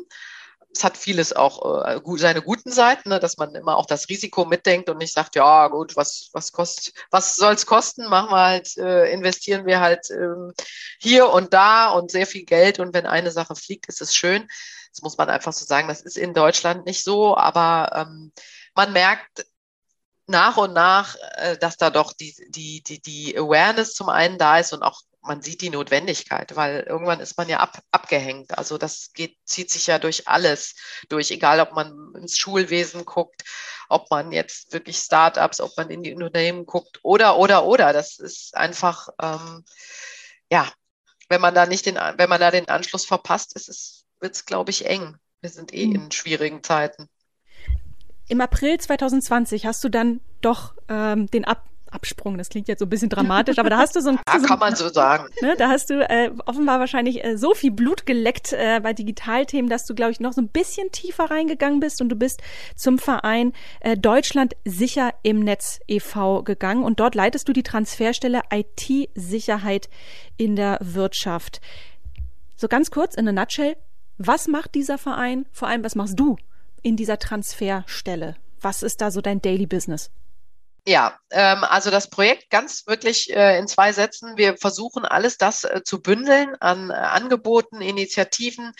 es 0.73 0.83
hat 0.83 0.97
vieles 0.97 1.33
auch 1.33 1.85
äh, 1.85 1.99
seine 2.17 2.41
guten 2.41 2.71
Seiten, 2.71 3.09
ne, 3.09 3.19
dass 3.19 3.37
man 3.37 3.55
immer 3.55 3.77
auch 3.77 3.85
das 3.85 4.07
Risiko 4.09 4.45
mitdenkt 4.45 4.89
und 4.89 4.97
nicht 4.97 5.13
sagt, 5.13 5.35
ja 5.35 5.67
gut, 5.67 5.95
was, 5.95 6.29
was 6.33 6.51
kostet, 6.51 6.93
was 7.09 7.35
soll 7.35 7.53
es 7.53 7.65
kosten? 7.65 8.07
Machen 8.07 8.31
wir 8.31 8.39
halt, 8.39 8.77
äh, 8.77 9.11
investieren 9.11 9.65
wir 9.65 9.79
halt 9.79 10.09
ähm, 10.11 10.53
hier 10.99 11.29
und 11.29 11.53
da 11.53 11.89
und 11.89 12.11
sehr 12.11 12.27
viel 12.27 12.45
Geld 12.45 12.79
und 12.79 12.93
wenn 12.93 13.07
eine 13.07 13.31
Sache 13.31 13.55
fliegt, 13.55 13.87
ist 13.87 14.01
es 14.01 14.13
schön. 14.13 14.47
Das 14.93 15.01
muss 15.01 15.17
man 15.17 15.29
einfach 15.29 15.53
so 15.53 15.65
sagen, 15.65 15.87
das 15.87 16.01
ist 16.01 16.17
in 16.17 16.33
Deutschland 16.33 16.85
nicht 16.85 17.03
so, 17.03 17.35
aber 17.35 17.91
ähm, 17.95 18.31
man 18.75 18.93
merkt, 18.93 19.45
nach 20.27 20.57
und 20.57 20.73
nach, 20.73 21.15
äh, 21.37 21.57
dass 21.57 21.77
da 21.77 21.89
doch 21.89 22.13
die, 22.13 22.35
die, 22.49 22.83
die, 22.83 23.01
die 23.01 23.37
Awareness 23.37 23.95
zum 23.95 24.09
einen 24.09 24.37
da 24.37 24.59
ist 24.59 24.73
und 24.73 24.83
auch 24.83 25.01
man 25.29 25.41
sieht 25.41 25.61
die 25.61 25.69
Notwendigkeit, 25.69 26.55
weil 26.55 26.81
irgendwann 26.81 27.21
ist 27.21 27.37
man 27.37 27.47
ja 27.47 27.59
ab, 27.59 27.81
abgehängt. 27.91 28.57
Also 28.57 28.77
das 28.77 29.11
geht, 29.13 29.37
zieht 29.45 29.69
sich 29.71 29.87
ja 29.87 29.99
durch 29.99 30.27
alles 30.27 30.75
durch, 31.07 31.31
egal 31.31 31.61
ob 31.61 31.71
man 31.71 32.13
ins 32.15 32.37
Schulwesen 32.37 33.05
guckt, 33.05 33.43
ob 33.87 34.09
man 34.09 34.31
jetzt 34.31 34.73
wirklich 34.73 34.97
Startups, 34.97 35.61
ob 35.61 35.77
man 35.77 35.89
in 35.89 36.03
die 36.03 36.13
Unternehmen 36.13 36.65
guckt 36.65 36.99
oder, 37.03 37.37
oder, 37.37 37.63
oder. 37.63 37.93
Das 37.93 38.19
ist 38.19 38.57
einfach, 38.57 39.09
ähm, 39.21 39.63
ja, 40.51 40.67
wenn 41.29 41.41
man 41.41 41.53
da 41.53 41.67
nicht 41.67 41.85
den, 41.85 41.95
wenn 41.95 42.29
man 42.29 42.41
da 42.41 42.49
den 42.51 42.67
Anschluss 42.67 43.05
verpasst, 43.05 43.55
ist 43.55 43.69
es, 43.69 44.05
wird 44.19 44.35
es, 44.35 44.45
glaube 44.45 44.71
ich, 44.71 44.87
eng. 44.87 45.15
Wir 45.41 45.51
sind 45.51 45.73
eh 45.73 45.85
mhm. 45.85 45.95
in 45.95 46.11
schwierigen 46.11 46.63
Zeiten. 46.63 47.07
Im 48.27 48.41
April 48.41 48.79
2020 48.79 49.65
hast 49.67 49.83
du 49.83 49.89
dann 49.89 50.21
doch 50.41 50.73
ähm, 50.87 51.27
den 51.27 51.45
Ab 51.45 51.68
Absprung, 51.91 52.37
das 52.37 52.49
klingt 52.49 52.67
jetzt 52.67 52.79
so 52.79 52.85
ein 52.85 52.89
bisschen 52.89 53.09
dramatisch, 53.09 53.57
aber 53.59 53.69
da 53.69 53.77
hast 53.77 53.95
du 53.95 54.01
so 54.01 54.09
ein... 54.09 54.19
Ja, 54.29 54.39
kann 54.39 54.59
man 54.59 54.75
so 54.75 54.89
sagen. 54.89 55.25
Ne, 55.41 55.55
da 55.57 55.69
hast 55.69 55.89
du 55.89 56.07
äh, 56.07 56.31
offenbar 56.45 56.79
wahrscheinlich 56.79 57.23
äh, 57.23 57.37
so 57.37 57.53
viel 57.53 57.71
Blut 57.71 58.05
geleckt 58.05 58.53
äh, 58.53 58.79
bei 58.81 58.93
Digitalthemen, 58.93 59.69
dass 59.69 59.85
du, 59.85 59.95
glaube 59.95 60.11
ich, 60.11 60.19
noch 60.19 60.33
so 60.33 60.41
ein 60.41 60.49
bisschen 60.49 60.91
tiefer 60.91 61.31
reingegangen 61.31 61.79
bist 61.79 62.01
und 62.01 62.09
du 62.09 62.15
bist 62.15 62.41
zum 62.75 62.99
Verein 62.99 63.53
äh, 63.81 63.97
Deutschland 63.97 64.55
sicher 64.65 65.13
im 65.23 65.39
Netz 65.39 65.79
e.V. 65.87 66.43
gegangen 66.43 66.83
und 66.83 66.99
dort 66.99 67.15
leitest 67.15 67.47
du 67.47 67.53
die 67.53 67.63
Transferstelle 67.63 68.41
IT-Sicherheit 68.51 69.89
in 70.37 70.55
der 70.55 70.77
Wirtschaft. 70.81 71.61
So 72.55 72.67
ganz 72.67 72.91
kurz, 72.91 73.15
in 73.15 73.27
a 73.27 73.31
nutshell, 73.31 73.75
was 74.17 74.47
macht 74.47 74.75
dieser 74.75 74.97
Verein? 74.97 75.45
Vor 75.51 75.67
allem, 75.67 75.83
was 75.83 75.95
machst 75.95 76.19
du 76.19 76.35
in 76.81 76.97
dieser 76.97 77.19
Transferstelle? 77.19 78.35
Was 78.61 78.83
ist 78.83 79.01
da 79.01 79.11
so 79.11 79.21
dein 79.21 79.41
Daily 79.41 79.65
Business? 79.65 80.11
Ja, 80.87 81.19
ähm, 81.29 81.63
also 81.63 81.91
das 81.91 82.09
Projekt 82.09 82.49
ganz 82.49 82.87
wirklich 82.87 83.33
äh, 83.35 83.57
in 83.59 83.67
zwei 83.67 83.91
Sätzen. 83.93 84.37
Wir 84.37 84.57
versuchen 84.57 85.05
alles 85.05 85.37
das 85.37 85.63
äh, 85.63 85.81
zu 85.83 86.01
bündeln 86.01 86.55
an 86.59 86.89
äh, 86.89 86.93
Angeboten, 86.93 87.81
Initiativen 87.81 88.73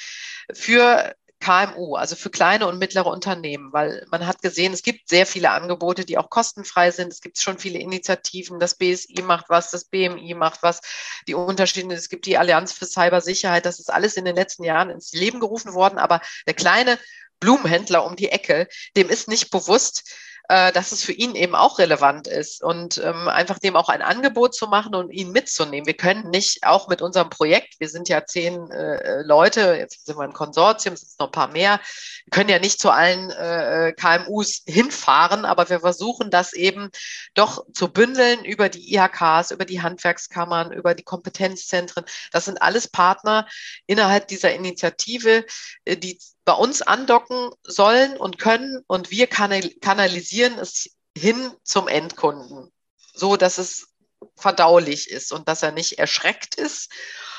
für 0.54 1.14
KMU, 1.40 1.96
also 1.96 2.16
für 2.16 2.30
kleine 2.30 2.68
und 2.68 2.80
mittlere 2.80 3.08
Unternehmen, 3.08 3.72
weil 3.72 4.06
man 4.12 4.28
hat 4.28 4.42
gesehen, 4.42 4.74
es 4.74 4.84
gibt 4.84 5.08
sehr 5.08 5.26
viele 5.26 5.52
Angebote, 5.52 6.04
die 6.04 6.18
auch 6.18 6.30
kostenfrei 6.30 6.92
sind. 6.92 7.14
Es 7.14 7.22
gibt 7.22 7.40
schon 7.40 7.58
viele 7.58 7.80
Initiativen. 7.80 8.60
Das 8.60 8.76
BSI 8.76 9.22
macht 9.24 9.46
was, 9.48 9.72
das 9.72 9.86
BMI 9.86 10.34
macht 10.34 10.64
was, 10.64 10.82
die 11.28 11.36
Unterschiede. 11.36 11.94
Es 11.96 12.10
gibt 12.10 12.26
die 12.26 12.38
Allianz 12.38 12.74
für 12.74 12.86
Cybersicherheit. 12.86 13.66
Das 13.66 13.80
ist 13.80 13.92
alles 13.92 14.18
in 14.18 14.26
den 14.26 14.36
letzten 14.36 14.64
Jahren 14.64 14.90
ins 14.90 15.14
Leben 15.14 15.40
gerufen 15.40 15.74
worden. 15.74 15.98
Aber 15.98 16.22
der 16.46 16.56
kleine 16.56 17.00
Blumenhändler 17.40 18.06
um 18.06 18.18
die 18.18 18.30
Ecke, 18.30 18.68
dem 18.98 19.10
ist 19.10 19.30
nicht 19.30 19.50
bewusst, 19.50 20.10
äh, 20.50 20.72
dass 20.72 20.92
es 20.92 21.04
für 21.04 21.12
ihn 21.12 21.36
eben 21.36 21.54
auch 21.54 21.78
relevant 21.78 22.28
ist 22.28 22.64
und 22.64 22.98
ähm, 22.98 23.28
einfach 23.28 23.60
dem 23.60 23.76
auch 23.76 23.88
ein 23.88 24.02
Angebot 24.02 24.56
zu 24.56 24.66
machen 24.66 24.96
und 24.96 25.12
ihn 25.12 25.32
mitzunehmen. 25.32 25.86
Wir 25.86 25.96
können 25.96 26.32
nicht 26.32 26.64
auch 26.64 26.88
mit 26.88 27.04
unserem 27.04 27.30
Projekt, 27.30 27.80
wir 27.80 27.88
sind 27.88 28.10
ja 28.10 28.26
zehn 28.26 28.72
äh, 28.72 29.22
Leute, 29.22 29.76
jetzt 29.78 30.08
sind 30.08 30.18
wir 30.18 30.24
ein 30.24 30.34
Konsortium, 30.34 30.96
es 30.96 31.02
sind 31.02 31.20
noch 31.20 31.28
ein 31.28 31.32
paar 31.32 31.50
mehr, 31.50 31.80
wir 32.26 32.32
können 32.32 32.50
ja 32.50 32.58
nicht 32.58 32.80
zu 32.80 32.90
allen 32.90 33.30
äh, 33.30 33.94
KMUs 33.94 34.64
hinfahren, 34.66 35.46
aber 35.46 35.70
wir 35.70 35.82
versuchen 35.82 36.32
das 36.32 36.54
eben 36.54 36.90
doch 37.36 37.64
zu 37.76 37.88
bündeln 37.88 38.44
über 38.44 38.70
die 38.70 38.96
IHKs, 38.96 39.52
über 39.52 39.66
die 39.66 39.84
Handwerkskammern, 39.84 40.72
über 40.72 40.96
die 40.96 41.04
Kompetenzzentren. 41.04 42.06
Das 42.32 42.46
sind 42.46 42.60
alles 42.60 42.88
Partner 42.88 43.48
innerhalb 43.86 44.28
dieser 44.28 44.52
Initiative, 44.52 45.46
äh, 45.86 45.96
die 45.96 46.18
bei 46.50 46.56
uns 46.56 46.82
andocken 46.82 47.52
sollen 47.62 48.18
und 48.18 48.40
können 48.40 48.84
und 48.88 49.12
wir 49.12 49.28
kanalisieren 49.28 50.58
es 50.58 50.90
hin 51.16 51.52
zum 51.64 51.88
Endkunden, 51.88 52.72
so 53.14 53.38
dass 53.38 53.60
es 53.60 53.94
verdaulich 54.36 55.12
ist 55.12 55.32
und 55.32 55.48
dass 55.48 55.62
er 55.62 55.72
nicht 55.72 56.00
erschreckt 56.00 56.56
ist, 56.56 56.92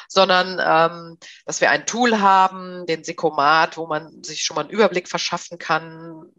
sondern 0.07 0.61
ähm, 0.65 1.19
dass 1.45 1.61
wir 1.61 1.71
ein 1.71 1.87
Tool 1.87 2.21
haben, 2.21 2.87
den 2.87 3.03
Sekomat, 3.03 3.77
wo 3.77 3.89
man 3.89 4.23
sich 4.23 4.43
schon 4.43 4.55
mal 4.55 4.61
einen 4.61 4.71
Überblick 4.71 5.09
verschaffen 5.09 5.59
kann, 5.59 6.31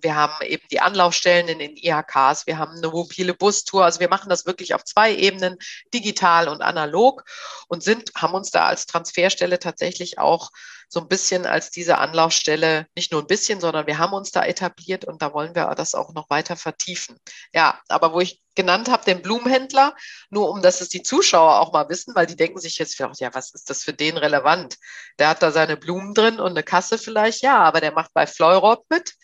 wir 0.00 0.14
haben 0.14 0.44
eben 0.44 0.66
die 0.70 0.80
Anlaufstellen 0.80 1.48
in 1.48 1.58
den 1.58 1.76
IHKs, 1.76 2.46
wir 2.46 2.58
haben 2.58 2.76
eine 2.76 2.88
mobile 2.88 3.34
Bustour. 3.34 3.84
Also 3.84 4.00
wir 4.00 4.08
machen 4.08 4.28
das 4.28 4.46
wirklich 4.46 4.74
auf 4.74 4.84
zwei 4.84 5.14
Ebenen, 5.14 5.58
digital 5.92 6.48
und 6.48 6.62
analog 6.62 7.24
und 7.68 7.82
sind, 7.82 8.12
haben 8.16 8.34
uns 8.34 8.50
da 8.50 8.66
als 8.66 8.86
Transferstelle 8.86 9.58
tatsächlich 9.58 10.18
auch 10.18 10.50
so 10.92 11.00
ein 11.00 11.08
bisschen 11.08 11.46
als 11.46 11.70
diese 11.70 11.96
Anlaufstelle, 11.96 12.86
nicht 12.94 13.12
nur 13.12 13.22
ein 13.22 13.26
bisschen, 13.26 13.60
sondern 13.60 13.86
wir 13.86 13.96
haben 13.96 14.12
uns 14.12 14.30
da 14.30 14.44
etabliert 14.44 15.06
und 15.06 15.22
da 15.22 15.32
wollen 15.32 15.54
wir 15.54 15.74
das 15.74 15.94
auch 15.94 16.12
noch 16.12 16.28
weiter 16.28 16.54
vertiefen. 16.54 17.18
Ja, 17.54 17.80
aber 17.88 18.12
wo 18.12 18.20
ich 18.20 18.42
genannt 18.54 18.90
habe, 18.90 19.02
den 19.06 19.22
Blumenhändler, 19.22 19.96
nur 20.28 20.50
um 20.50 20.60
dass 20.60 20.82
es 20.82 20.90
die 20.90 21.02
Zuschauer 21.02 21.60
auch 21.60 21.72
mal 21.72 21.88
wissen, 21.88 22.14
weil 22.14 22.26
die 22.26 22.36
denken 22.36 22.58
sich 22.58 22.76
jetzt 22.76 22.94
vielleicht, 22.94 23.20
ja, 23.20 23.32
was 23.32 23.54
ist 23.54 23.70
das 23.70 23.82
für 23.82 23.94
den 23.94 24.18
relevant? 24.18 24.76
Der 25.18 25.28
hat 25.28 25.42
da 25.42 25.50
seine 25.50 25.78
Blumen 25.78 26.12
drin 26.12 26.38
und 26.38 26.50
eine 26.50 26.62
Kasse 26.62 26.98
vielleicht, 26.98 27.42
ja, 27.42 27.58
aber 27.58 27.80
der 27.80 27.92
macht 27.92 28.12
bei 28.12 28.26
Fleurop 28.26 28.84
mit 28.90 29.14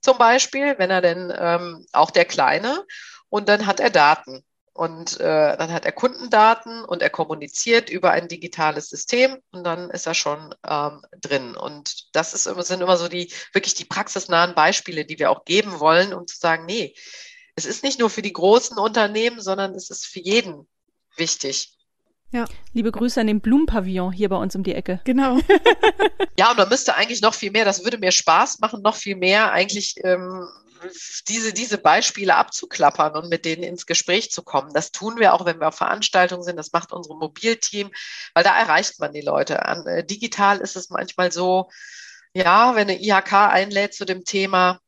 zum 0.00 0.18
Beispiel, 0.18 0.74
wenn 0.78 0.90
er 0.90 1.00
denn 1.00 1.32
ähm, 1.36 1.86
auch 1.92 2.10
der 2.10 2.24
Kleine 2.24 2.84
und 3.28 3.48
dann 3.48 3.66
hat 3.66 3.80
er 3.80 3.90
Daten. 3.90 4.44
Und 4.72 5.18
äh, 5.18 5.56
dann 5.56 5.72
hat 5.72 5.84
er 5.86 5.90
Kundendaten 5.90 6.84
und 6.84 7.02
er 7.02 7.10
kommuniziert 7.10 7.90
über 7.90 8.12
ein 8.12 8.28
digitales 8.28 8.88
System 8.88 9.36
und 9.50 9.64
dann 9.64 9.90
ist 9.90 10.06
er 10.06 10.14
schon 10.14 10.54
ähm, 10.64 11.02
drin. 11.20 11.56
Und 11.56 12.14
das 12.14 12.32
ist, 12.32 12.44
sind 12.44 12.80
immer 12.80 12.96
so 12.96 13.08
die 13.08 13.32
wirklich 13.52 13.74
die 13.74 13.86
praxisnahen 13.86 14.54
Beispiele, 14.54 15.04
die 15.04 15.18
wir 15.18 15.32
auch 15.32 15.44
geben 15.44 15.80
wollen, 15.80 16.14
um 16.14 16.28
zu 16.28 16.36
sagen, 16.36 16.64
nee, 16.64 16.94
es 17.56 17.66
ist 17.66 17.82
nicht 17.82 17.98
nur 17.98 18.08
für 18.08 18.22
die 18.22 18.32
großen 18.32 18.78
Unternehmen, 18.78 19.40
sondern 19.40 19.74
es 19.74 19.90
ist 19.90 20.06
für 20.06 20.20
jeden 20.20 20.68
wichtig. 21.16 21.76
Ja. 22.30 22.44
Liebe 22.74 22.92
Grüße 22.92 23.20
an 23.20 23.26
den 23.26 23.40
Blumenpavillon 23.40 24.12
hier 24.12 24.28
bei 24.28 24.36
uns 24.36 24.54
um 24.54 24.62
die 24.62 24.74
Ecke. 24.74 25.00
Genau. 25.04 25.38
ja, 26.38 26.50
und 26.50 26.58
man 26.58 26.68
müsste 26.68 26.94
eigentlich 26.94 27.22
noch 27.22 27.34
viel 27.34 27.50
mehr, 27.50 27.64
das 27.64 27.84
würde 27.84 27.98
mir 27.98 28.12
Spaß 28.12 28.58
machen, 28.60 28.82
noch 28.82 28.96
viel 28.96 29.16
mehr 29.16 29.52
eigentlich 29.52 29.96
ähm, 30.04 30.46
diese, 31.28 31.52
diese 31.52 31.78
Beispiele 31.78 32.34
abzuklappern 32.34 33.14
und 33.16 33.28
mit 33.28 33.44
denen 33.44 33.62
ins 33.62 33.86
Gespräch 33.86 34.30
zu 34.30 34.42
kommen. 34.42 34.72
Das 34.74 34.92
tun 34.92 35.18
wir 35.18 35.34
auch, 35.34 35.44
wenn 35.46 35.58
wir 35.58 35.68
auf 35.68 35.76
Veranstaltungen 35.76 36.42
sind. 36.42 36.56
Das 36.56 36.72
macht 36.72 36.92
unser 36.92 37.14
Mobilteam, 37.14 37.90
weil 38.34 38.44
da 38.44 38.56
erreicht 38.56 39.00
man 39.00 39.12
die 39.12 39.22
Leute. 39.22 39.64
An, 39.64 39.86
äh, 39.86 40.04
digital 40.04 40.58
ist 40.58 40.76
es 40.76 40.90
manchmal 40.90 41.32
so, 41.32 41.70
ja, 42.34 42.74
wenn 42.74 42.88
eine 42.88 43.00
IHK 43.00 43.32
einlädt 43.32 43.94
zu 43.94 44.04
dem 44.04 44.24
Thema, 44.24 44.80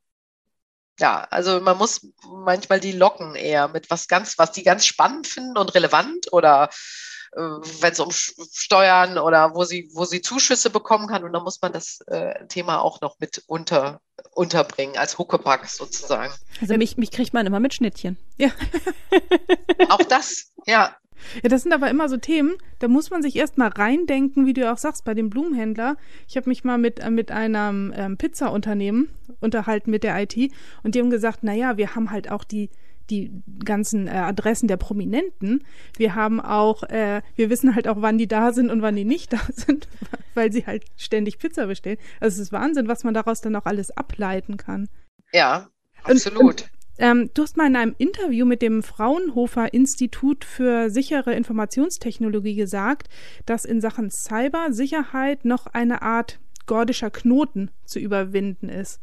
ja, 0.98 1.26
also 1.31 1.61
man 1.61 1.79
muss 1.79 2.07
manchmal 2.44 2.79
die 2.79 2.92
locken 2.92 3.35
eher 3.35 3.68
mit 3.68 3.90
was 3.90 4.07
ganz, 4.07 4.38
was 4.38 4.53
die 4.53 4.62
ganz 4.62 4.85
spannend 4.85 5.26
finden 5.26 5.57
und 5.57 5.74
relevant 5.74 6.31
oder 6.33 6.68
äh, 7.32 7.40
wenn 7.40 7.92
es 7.92 8.00
um 8.00 8.10
Steuern 8.10 9.18
oder 9.18 9.54
wo 9.54 9.64
sie, 9.64 9.88
wo 9.94 10.04
sie 10.04 10.20
Zuschüsse 10.20 10.70
bekommen 10.70 11.06
kann. 11.06 11.24
Und 11.24 11.32
dann 11.32 11.44
muss 11.44 11.60
man 11.62 11.72
das 11.72 12.00
äh, 12.06 12.46
Thema 12.46 12.80
auch 12.80 13.00
noch 13.00 13.18
mit 13.20 13.44
unter, 13.46 14.00
unterbringen, 14.32 14.96
als 14.96 15.18
Huckepack 15.18 15.66
sozusagen. 15.66 16.32
Also 16.60 16.76
mich, 16.76 16.96
mich 16.96 17.10
kriegt 17.10 17.32
man 17.32 17.46
immer 17.46 17.60
mit 17.60 17.74
Schnittchen. 17.74 18.16
Ja. 18.36 18.50
auch 19.88 20.02
das, 20.02 20.52
ja. 20.66 20.96
Ja, 21.42 21.48
das 21.48 21.62
sind 21.62 21.72
aber 21.72 21.90
immer 21.90 22.08
so 22.08 22.16
Themen, 22.16 22.56
da 22.78 22.88
muss 22.88 23.10
man 23.10 23.22
sich 23.22 23.36
erst 23.36 23.58
mal 23.58 23.68
reindenken, 23.68 24.46
wie 24.46 24.54
du 24.54 24.72
auch 24.72 24.78
sagst, 24.78 25.04
bei 25.04 25.14
dem 25.14 25.28
Blumenhändler. 25.30 25.96
Ich 26.26 26.36
habe 26.36 26.48
mich 26.48 26.64
mal 26.64 26.78
mit, 26.78 26.98
äh, 27.00 27.10
mit 27.10 27.30
einem 27.30 27.92
ähm, 27.94 28.16
Pizzaunternehmen 28.16 29.10
unterhalten 29.40 29.90
mit 29.90 30.02
der 30.02 30.20
IT 30.20 30.52
und 30.82 30.94
die 30.94 31.00
haben 31.00 31.10
gesagt, 31.10 31.40
na 31.42 31.52
ja, 31.52 31.76
wir 31.76 31.94
haben 31.94 32.10
halt 32.10 32.30
auch 32.30 32.44
die, 32.44 32.70
die 33.11 33.42
ganzen 33.64 34.07
äh, 34.07 34.11
Adressen 34.11 34.68
der 34.68 34.77
Prominenten. 34.77 35.64
Wir 35.96 36.14
haben 36.14 36.40
auch, 36.40 36.83
äh, 36.85 37.23
wir 37.37 37.51
wissen 37.51 37.75
halt 37.75 37.88
auch, 37.88 38.01
wann 38.01 38.18
die 38.18 38.29
da 38.29 38.53
sind 38.53 38.70
und 38.70 38.83
wann 38.83 38.96
die 38.96 39.05
nicht 39.05 39.33
da 39.33 39.40
sind, 39.53 39.88
weil 40.35 40.53
sie 40.53 40.66
halt 40.66 40.85
ständig 40.96 41.38
Pizza 41.38 41.66
bestellen. 41.66 41.99
Also 42.20 42.37
es 42.37 42.49
ist 42.49 42.53
Wahnsinn, 42.53 42.88
was 42.88 43.05
man 43.05 43.14
daraus 43.14 43.40
dann 43.40 43.57
auch 43.57 43.66
alles 43.66 43.90
ableiten 43.90 44.57
kann. 44.57 44.88
Ja, 45.33 45.68
absolut. 46.05 46.40
Und, 46.40 46.46
und, 46.46 46.70
ähm, 46.99 47.31
du 47.33 47.42
hast 47.42 47.57
mal 47.57 47.66
in 47.66 47.77
einem 47.77 47.94
Interview 47.96 48.44
mit 48.44 48.61
dem 48.61 48.83
Fraunhofer 48.83 49.73
Institut 49.73 50.44
für 50.44 50.90
sichere 50.90 51.35
Informationstechnologie 51.35 52.55
gesagt, 52.55 53.09
dass 53.46 53.64
in 53.64 53.81
Sachen 53.81 54.11
Cybersicherheit 54.11 55.46
noch 55.46 55.66
eine 55.66 56.03
Art 56.03 56.40
gordischer 56.66 57.11
Knoten 57.11 57.70
zu 57.87 57.99
überwinden 57.99 58.68
ist. 58.68 59.01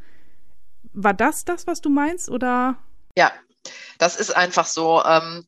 War 0.93 1.15
das 1.15 1.43
das, 1.43 1.65
was 1.65 1.81
du 1.81 1.89
meinst, 1.89 2.29
oder? 2.29 2.77
Ja, 3.17 3.31
das 3.97 4.15
ist 4.15 4.35
einfach 4.35 4.65
so. 4.65 5.03
Ähm, 5.03 5.45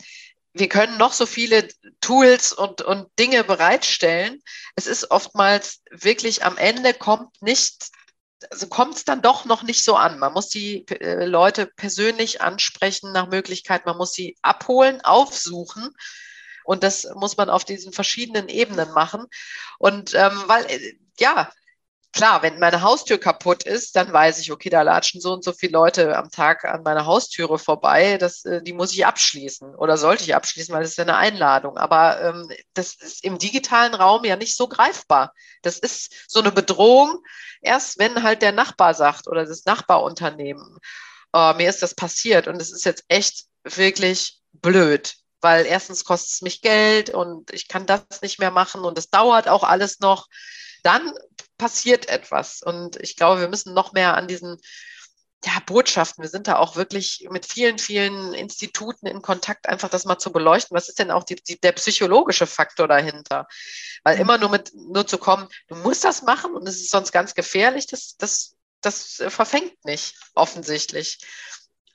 wir 0.53 0.67
können 0.67 0.97
noch 0.97 1.13
so 1.13 1.25
viele 1.25 1.67
Tools 2.01 2.51
und, 2.51 2.81
und 2.81 3.07
Dinge 3.19 3.43
bereitstellen. 3.43 4.41
Es 4.75 4.87
ist 4.87 5.11
oftmals 5.11 5.81
wirklich 5.91 6.43
am 6.43 6.57
Ende 6.57 6.93
kommt 6.93 7.41
nicht 7.41 7.91
also 8.51 8.67
kommt 8.67 8.95
es 8.95 9.05
dann 9.05 9.21
doch 9.21 9.45
noch 9.45 9.63
nicht 9.63 9.83
so 9.83 9.95
an. 9.95 10.19
Man 10.19 10.33
muss 10.33 10.49
die 10.49 10.87
äh, 10.87 11.25
Leute 11.25 11.65
persönlich 11.65 12.41
ansprechen 12.41 13.11
nach 13.11 13.27
Möglichkeit, 13.27 13.85
man 13.85 13.97
muss 13.97 14.13
sie 14.13 14.37
abholen, 14.41 15.01
aufsuchen. 15.01 15.89
Und 16.63 16.83
das 16.83 17.07
muss 17.15 17.35
man 17.35 17.49
auf 17.49 17.65
diesen 17.65 17.93
verschiedenen 17.93 18.47
Ebenen 18.47 18.91
machen. 18.91 19.25
Und 19.77 20.13
ähm, 20.13 20.43
weil, 20.45 20.65
äh, 20.65 20.93
ja, 21.19 21.51
klar, 22.11 22.41
wenn 22.41 22.59
meine 22.59 22.81
Haustür 22.81 23.17
kaputt 23.17 23.63
ist, 23.63 23.95
dann 23.95 24.11
weiß 24.11 24.39
ich, 24.39 24.51
okay, 24.51 24.69
da 24.69 24.81
latschen 24.81 25.21
so 25.21 25.33
und 25.33 25.43
so 25.43 25.51
viele 25.53 25.73
Leute 25.73 26.17
am 26.17 26.29
Tag 26.29 26.65
an 26.65 26.83
meiner 26.83 27.05
Haustüre 27.05 27.59
vorbei, 27.59 28.17
das, 28.17 28.45
äh, 28.45 28.61
die 28.61 28.73
muss 28.73 28.93
ich 28.93 29.05
abschließen 29.05 29.75
oder 29.75 29.97
sollte 29.97 30.23
ich 30.23 30.35
abschließen, 30.35 30.73
weil 30.73 30.81
das 30.81 30.91
ist 30.91 30.97
ja 30.97 31.03
eine 31.03 31.17
Einladung. 31.17 31.77
Aber 31.77 32.21
ähm, 32.21 32.51
das 32.73 32.95
ist 32.95 33.23
im 33.23 33.37
digitalen 33.37 33.93
Raum 33.93 34.25
ja 34.25 34.35
nicht 34.35 34.55
so 34.55 34.67
greifbar. 34.67 35.33
Das 35.61 35.77
ist 35.77 36.13
so 36.27 36.39
eine 36.39 36.51
Bedrohung, 36.51 37.23
erst 37.61 37.99
wenn 37.99 38.23
halt 38.23 38.41
der 38.41 38.51
Nachbar 38.51 38.93
sagt 38.93 39.27
oder 39.27 39.45
das 39.45 39.65
Nachbarunternehmen, 39.65 40.77
äh, 41.33 41.53
mir 41.53 41.69
ist 41.69 41.83
das 41.83 41.95
passiert 41.95 42.47
und 42.47 42.61
es 42.61 42.71
ist 42.71 42.85
jetzt 42.85 43.03
echt 43.07 43.45
wirklich 43.63 44.39
blöd 44.53 45.15
weil 45.41 45.65
erstens 45.65 46.03
kostet 46.03 46.31
es 46.31 46.41
mich 46.41 46.61
Geld 46.61 47.09
und 47.11 47.53
ich 47.53 47.69
kann 47.69 47.85
das 47.85 48.03
nicht 48.21 48.39
mehr 48.39 48.51
machen 48.51 48.81
und 48.81 48.97
es 48.97 49.09
dauert 49.09 49.47
auch 49.47 49.63
alles 49.63 50.01
noch 50.01 50.27
dann 50.83 51.13
passiert 51.59 52.09
etwas. 52.09 52.63
Und 52.63 52.95
ich 52.95 53.15
glaube, 53.15 53.41
wir 53.41 53.49
müssen 53.49 53.75
noch 53.75 53.93
mehr 53.93 54.17
an 54.17 54.27
diesen 54.27 54.57
ja, 55.45 55.53
Botschaften. 55.65 56.23
Wir 56.23 56.29
sind 56.29 56.47
da 56.47 56.57
auch 56.57 56.75
wirklich 56.75 57.27
mit 57.29 57.45
vielen, 57.45 57.77
vielen 57.77 58.33
Instituten 58.33 59.05
in 59.05 59.21
Kontakt, 59.21 59.69
einfach 59.69 59.89
das 59.89 60.05
mal 60.05 60.17
zu 60.17 60.31
beleuchten. 60.31 60.75
Was 60.75 60.89
ist 60.89 60.97
denn 60.97 61.11
auch 61.11 61.23
die, 61.23 61.35
die, 61.35 61.59
der 61.59 61.73
psychologische 61.73 62.47
Faktor 62.47 62.87
dahinter? 62.87 63.47
Weil 64.03 64.15
mhm. 64.15 64.21
immer 64.21 64.37
nur 64.37 64.49
mit, 64.49 64.71
nur 64.73 65.05
zu 65.05 65.17
kommen, 65.17 65.47
du 65.67 65.75
musst 65.75 66.03
das 66.03 66.23
machen 66.23 66.55
und 66.55 66.67
es 66.67 66.77
ist 66.77 66.89
sonst 66.89 67.11
ganz 67.11 67.35
gefährlich, 67.35 67.87
das, 67.87 68.15
das, 68.17 68.55
das 68.81 69.23
verfängt 69.27 69.85
nicht, 69.85 70.15
offensichtlich. 70.33 71.19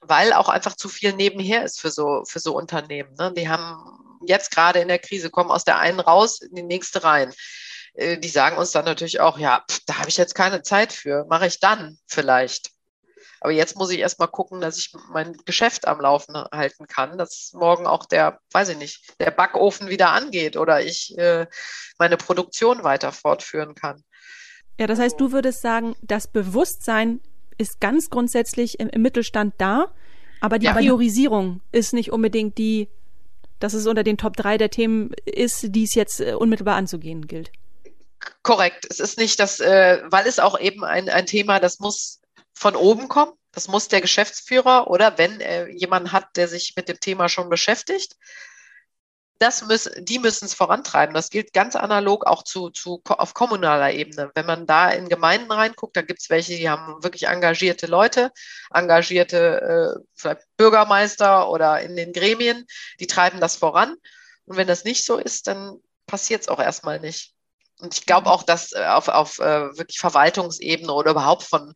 Weil 0.00 0.32
auch 0.32 0.48
einfach 0.48 0.76
zu 0.76 0.88
viel 0.88 1.12
nebenher 1.14 1.64
ist 1.64 1.80
für 1.80 1.90
so, 1.90 2.22
für 2.26 2.40
so 2.40 2.56
Unternehmen. 2.56 3.14
Ne? 3.18 3.32
Die 3.34 3.48
haben 3.48 4.20
jetzt 4.26 4.50
gerade 4.50 4.80
in 4.80 4.88
der 4.88 4.98
Krise, 4.98 5.30
kommen 5.30 5.50
aus 5.50 5.64
der 5.64 5.78
einen 5.78 6.00
raus, 6.00 6.40
in 6.40 6.54
die 6.54 6.62
nächste 6.62 7.04
rein. 7.04 7.32
Äh, 7.94 8.18
die 8.18 8.28
sagen 8.28 8.56
uns 8.56 8.72
dann 8.72 8.84
natürlich 8.84 9.20
auch, 9.20 9.38
ja, 9.38 9.64
pff, 9.70 9.80
da 9.86 9.98
habe 9.98 10.08
ich 10.08 10.16
jetzt 10.16 10.34
keine 10.34 10.62
Zeit 10.62 10.92
für, 10.92 11.24
mache 11.28 11.46
ich 11.46 11.60
dann 11.60 11.98
vielleicht. 12.06 12.70
Aber 13.40 13.52
jetzt 13.52 13.76
muss 13.76 13.90
ich 13.90 13.98
erstmal 13.98 14.28
gucken, 14.28 14.62
dass 14.62 14.78
ich 14.78 14.92
mein 15.12 15.36
Geschäft 15.44 15.86
am 15.86 16.00
Laufen 16.00 16.34
halten 16.34 16.86
kann, 16.86 17.18
dass 17.18 17.52
morgen 17.52 17.86
auch 17.86 18.06
der, 18.06 18.40
weiß 18.52 18.70
ich 18.70 18.78
nicht, 18.78 19.20
der 19.20 19.30
Backofen 19.30 19.88
wieder 19.88 20.12
angeht 20.12 20.56
oder 20.56 20.82
ich 20.82 21.16
äh, 21.18 21.46
meine 21.98 22.16
Produktion 22.16 22.84
weiter 22.84 23.12
fortführen 23.12 23.74
kann. 23.74 24.02
Ja, 24.78 24.86
das 24.86 24.98
heißt, 24.98 25.20
du 25.20 25.30
würdest 25.30 25.60
sagen, 25.60 25.94
das 26.00 26.26
Bewusstsein 26.26 27.20
ist 27.58 27.80
ganz 27.80 28.08
grundsätzlich 28.08 28.80
im, 28.80 28.88
im 28.88 29.02
Mittelstand 29.02 29.54
da, 29.58 29.92
aber 30.40 30.58
die 30.58 30.66
ja, 30.66 30.72
Priorisierung 30.72 31.60
ist 31.70 31.92
nicht 31.92 32.12
unbedingt 32.12 32.56
die, 32.56 32.88
dass 33.60 33.74
es 33.74 33.86
unter 33.86 34.04
den 34.04 34.16
Top 34.16 34.36
3 34.36 34.58
der 34.58 34.70
Themen 34.70 35.12
ist, 35.26 35.74
die 35.74 35.84
es 35.84 35.94
jetzt 35.94 36.20
äh, 36.20 36.32
unmittelbar 36.32 36.76
anzugehen 36.76 37.26
gilt. 37.26 37.52
Korrekt. 38.42 38.86
Es 38.90 39.00
ist 39.00 39.18
nicht 39.18 39.40
das, 39.40 39.60
äh, 39.60 40.02
weil 40.06 40.26
es 40.26 40.38
auch 40.38 40.58
eben 40.58 40.84
ein, 40.84 41.08
ein 41.08 41.26
Thema, 41.26 41.60
das 41.60 41.78
muss 41.78 42.20
von 42.52 42.76
oben 42.76 43.08
kommen. 43.08 43.32
Das 43.52 43.68
muss 43.68 43.88
der 43.88 44.00
Geschäftsführer 44.00 44.90
oder 44.90 45.16
wenn 45.16 45.40
er 45.40 45.70
jemanden 45.70 46.12
hat, 46.12 46.36
der 46.36 46.48
sich 46.48 46.74
mit 46.76 46.88
dem 46.88 46.98
Thema 46.98 47.28
schon 47.28 47.48
beschäftigt, 47.48 48.16
das 49.38 49.66
müssen, 49.66 50.04
die 50.04 50.18
müssen 50.18 50.44
es 50.46 50.54
vorantreiben. 50.54 51.14
Das 51.14 51.30
gilt 51.30 51.52
ganz 51.52 51.76
analog 51.76 52.26
auch 52.26 52.44
zu, 52.44 52.70
zu, 52.70 53.02
auf 53.04 53.34
kommunaler 53.34 53.92
Ebene. 53.92 54.30
Wenn 54.34 54.46
man 54.46 54.66
da 54.66 54.90
in 54.90 55.08
Gemeinden 55.08 55.50
reinguckt, 55.50 55.96
da 55.96 56.02
gibt 56.02 56.20
es 56.22 56.30
welche, 56.30 56.56
die 56.56 56.68
haben 56.68 57.02
wirklich 57.02 57.26
engagierte 57.26 57.86
Leute, 57.86 58.32
engagierte 58.72 60.02
äh, 60.24 60.36
Bürgermeister 60.56 61.50
oder 61.50 61.80
in 61.80 61.96
den 61.96 62.12
Gremien, 62.12 62.66
die 63.00 63.06
treiben 63.06 63.40
das 63.40 63.56
voran. 63.56 63.96
Und 64.46 64.56
wenn 64.56 64.68
das 64.68 64.84
nicht 64.84 65.04
so 65.04 65.18
ist, 65.18 65.46
dann 65.46 65.80
passiert 66.06 66.42
es 66.42 66.48
auch 66.48 66.60
erstmal 66.60 67.00
nicht. 67.00 67.34
Und 67.80 67.96
ich 67.98 68.06
glaube 68.06 68.30
auch, 68.30 68.42
dass 68.42 68.72
äh, 68.72 68.84
auf, 68.84 69.08
auf 69.08 69.38
äh, 69.38 69.76
wirklich 69.76 69.98
Verwaltungsebene 69.98 70.92
oder 70.92 71.12
überhaupt 71.12 71.42
von, 71.42 71.74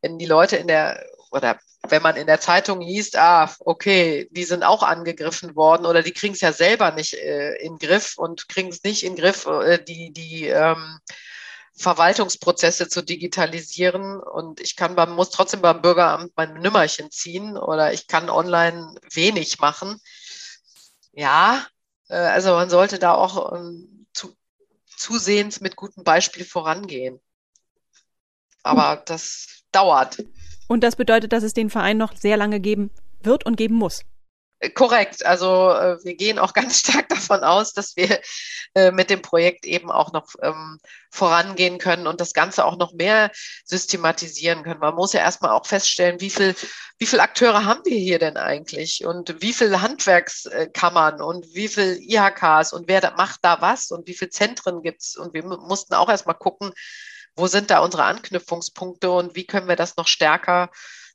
wenn 0.00 0.18
die 0.18 0.26
Leute 0.26 0.56
in 0.56 0.66
der, 0.66 1.04
oder 1.30 1.58
wenn 1.88 2.02
man 2.02 2.16
in 2.16 2.26
der 2.26 2.40
Zeitung 2.40 2.80
liest, 2.80 3.16
ah, 3.16 3.50
okay, 3.60 4.28
die 4.30 4.44
sind 4.44 4.62
auch 4.62 4.82
angegriffen 4.82 5.56
worden 5.56 5.86
oder 5.86 6.02
die 6.02 6.12
kriegen 6.12 6.34
es 6.34 6.40
ja 6.40 6.52
selber 6.52 6.92
nicht 6.92 7.14
äh, 7.14 7.54
in 7.56 7.78
Griff 7.78 8.16
und 8.16 8.48
kriegen 8.48 8.68
es 8.68 8.82
nicht 8.84 9.02
in 9.02 9.16
Griff, 9.16 9.46
äh, 9.46 9.82
die, 9.82 10.12
die 10.12 10.46
ähm, 10.46 10.98
Verwaltungsprozesse 11.76 12.88
zu 12.88 13.02
digitalisieren 13.02 14.20
und 14.20 14.60
ich 14.60 14.76
kann 14.76 14.94
beim, 14.94 15.12
muss 15.12 15.30
trotzdem 15.30 15.62
beim 15.62 15.82
Bürgeramt 15.82 16.32
mein 16.36 16.54
Nümmerchen 16.54 17.10
ziehen 17.10 17.56
oder 17.56 17.92
ich 17.92 18.06
kann 18.06 18.30
online 18.30 18.94
wenig 19.12 19.58
machen. 19.58 20.00
Ja, 21.12 21.66
äh, 22.08 22.14
also 22.14 22.52
man 22.52 22.70
sollte 22.70 22.98
da 22.98 23.14
auch 23.14 23.52
ähm, 23.52 24.01
zusehends 25.02 25.60
mit 25.60 25.76
gutem 25.76 26.04
Beispiel 26.04 26.44
vorangehen. 26.44 27.20
Aber 28.62 29.02
das 29.04 29.64
dauert. 29.72 30.22
Und 30.68 30.84
das 30.84 30.96
bedeutet, 30.96 31.32
dass 31.32 31.42
es 31.42 31.52
den 31.52 31.70
Verein 31.70 31.98
noch 31.98 32.16
sehr 32.16 32.36
lange 32.36 32.60
geben 32.60 32.90
wird 33.20 33.44
und 33.44 33.56
geben 33.56 33.74
muss. 33.74 34.02
Korrekt. 34.74 35.26
Also 35.26 35.70
äh, 35.70 35.98
wir 36.04 36.14
gehen 36.14 36.38
auch 36.38 36.52
ganz 36.54 36.78
stark 36.80 37.08
davon 37.08 37.42
aus, 37.42 37.72
dass 37.72 37.96
wir 37.96 38.20
äh, 38.74 38.90
mit 38.90 39.10
dem 39.10 39.22
Projekt 39.22 39.66
eben 39.66 39.90
auch 39.90 40.12
noch 40.12 40.28
ähm, 40.40 40.78
vorangehen 41.10 41.78
können 41.78 42.06
und 42.06 42.20
das 42.20 42.32
Ganze 42.32 42.64
auch 42.64 42.76
noch 42.76 42.92
mehr 42.92 43.30
systematisieren 43.64 44.62
können. 44.62 44.80
Man 44.80 44.94
muss 44.94 45.12
ja 45.12 45.20
erstmal 45.20 45.50
auch 45.50 45.66
feststellen, 45.66 46.20
wie 46.20 46.30
viel, 46.30 46.54
wie 46.98 47.06
viele 47.06 47.22
Akteure 47.22 47.64
haben 47.64 47.84
wir 47.84 47.98
hier 47.98 48.18
denn 48.18 48.36
eigentlich 48.36 49.04
und 49.04 49.42
wie 49.42 49.52
viele 49.52 49.82
Handwerkskammern 49.82 51.20
und 51.20 51.46
wie 51.54 51.68
viele 51.68 51.98
IHKs 51.98 52.72
und 52.72 52.88
wer 52.88 53.12
macht 53.16 53.40
da 53.42 53.60
was 53.60 53.90
und 53.90 54.06
wie 54.06 54.14
viele 54.14 54.30
Zentren 54.30 54.82
gibt's 54.82 55.16
und 55.16 55.34
wir 55.34 55.44
mussten 55.44 55.94
auch 55.94 56.08
erstmal 56.08 56.36
gucken, 56.36 56.72
wo 57.34 57.46
sind 57.46 57.70
da 57.70 57.80
unsere 57.80 58.04
Anknüpfungspunkte 58.04 59.10
und 59.10 59.34
wie 59.34 59.46
können 59.46 59.68
wir 59.68 59.76
das 59.76 59.96
noch 59.96 60.06
stärker 60.06 60.70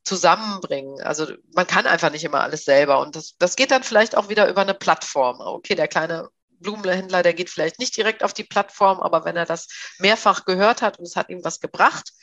zusammenbringen. 0.07 1.01
Also 1.01 1.27
man 1.53 1.67
kann 1.67 1.85
einfach 1.85 2.11
nicht 2.11 2.23
immer 2.23 2.41
alles 2.41 2.65
selber. 2.65 2.99
Und 2.99 3.15
das, 3.15 3.35
das 3.37 3.55
geht 3.55 3.71
dann 3.71 3.83
vielleicht 3.83 4.15
auch 4.15 4.29
wieder 4.29 4.49
über 4.49 4.61
eine 4.61 4.73
Plattform. 4.73 5.41
Okay, 5.41 5.75
der 5.75 5.87
kleine 5.87 6.29
Blumenhändler, 6.59 7.23
der 7.23 7.33
geht 7.33 7.49
vielleicht 7.49 7.77
nicht 7.77 7.95
direkt 7.95 8.23
auf 8.23 8.33
die 8.33 8.45
Plattform, 8.45 8.99
aber 8.99 9.25
wenn 9.25 9.35
er 9.35 9.45
das 9.45 9.67
mehrfach 9.99 10.45
gehört 10.45 10.81
hat 10.81 10.97
und 10.97 11.05
es 11.05 11.15
hat 11.15 11.29
ihm 11.29 11.43
was 11.43 11.59
gebracht 11.59 12.13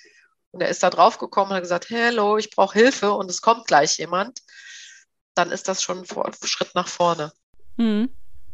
und 0.50 0.60
er 0.60 0.68
ist 0.68 0.82
da 0.82 0.90
drauf 0.90 1.18
gekommen 1.18 1.50
und 1.50 1.56
hat 1.56 1.62
gesagt, 1.62 1.90
hello, 1.90 2.36
ich 2.36 2.50
brauche 2.50 2.76
Hilfe 2.76 3.12
und 3.12 3.30
es 3.30 3.42
kommt 3.42 3.66
gleich 3.66 3.98
jemand, 3.98 4.40
dann 5.34 5.52
ist 5.52 5.68
das 5.68 5.82
schon 5.82 6.00
ein 6.00 6.32
Schritt 6.44 6.74
nach 6.74 6.88
vorne. 6.88 7.32
Mhm. 7.76 8.08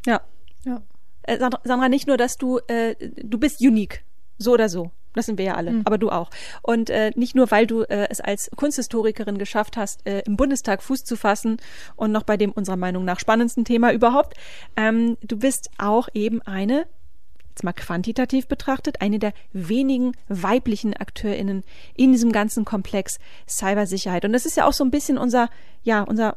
Ja. 0.05 0.21
ja. 0.65 0.83
Äh, 1.23 1.39
Sandra, 1.39 1.89
nicht 1.89 2.07
nur, 2.07 2.17
dass 2.17 2.37
du, 2.37 2.59
äh, 2.67 2.97
du 2.99 3.39
bist 3.39 3.61
unique, 3.61 4.05
so 4.39 4.53
oder 4.53 4.69
so. 4.69 4.91
Das 5.15 5.27
sind 5.27 5.39
wir 5.39 5.45
ja 5.45 5.55
alle, 5.55 5.73
mhm. 5.73 5.83
aber 5.85 5.99
du 5.99 6.11
auch. 6.11 6.31
Und 6.63 6.91
äh, 6.91 7.11
nicht 7.17 7.35
nur, 7.35 7.51
weil 7.51 7.67
du 7.67 7.83
äh, 7.83 8.07
es 8.11 8.21
als 8.21 8.51
Kunsthistorikerin 8.57 9.39
geschafft 9.39 9.77
hast, 9.77 10.07
äh, 10.07 10.21
im 10.27 10.37
Bundestag 10.37 10.83
Fuß 10.83 11.05
zu 11.05 11.17
fassen 11.17 11.57
und 11.97 12.13
noch 12.13 12.23
bei 12.23 12.37
dem 12.37 12.53
unserer 12.53 12.77
Meinung 12.77 13.05
nach 13.05 13.19
spannendsten 13.19 13.65
Thema 13.65 13.93
überhaupt. 13.93 14.35
Ähm, 14.77 15.17
du 15.23 15.37
bist 15.37 15.71
auch 15.79 16.09
eben 16.15 16.43
eine 16.43 16.87
jetzt 17.61 17.65
mal 17.65 17.73
quantitativ 17.73 18.47
betrachtet, 18.47 19.01
eine 19.01 19.19
der 19.19 19.33
wenigen 19.53 20.13
weiblichen 20.29 20.95
AkteurInnen 20.95 21.63
in 21.95 22.13
diesem 22.13 22.33
ganzen 22.33 22.65
Komplex 22.65 23.19
Cybersicherheit. 23.49 24.25
Und 24.25 24.33
das 24.33 24.47
ist 24.47 24.57
ja 24.57 24.67
auch 24.67 24.73
so 24.73 24.83
ein 24.83 24.91
bisschen 24.91 25.19
unser, 25.19 25.51
ja, 25.83 26.03
unser 26.03 26.35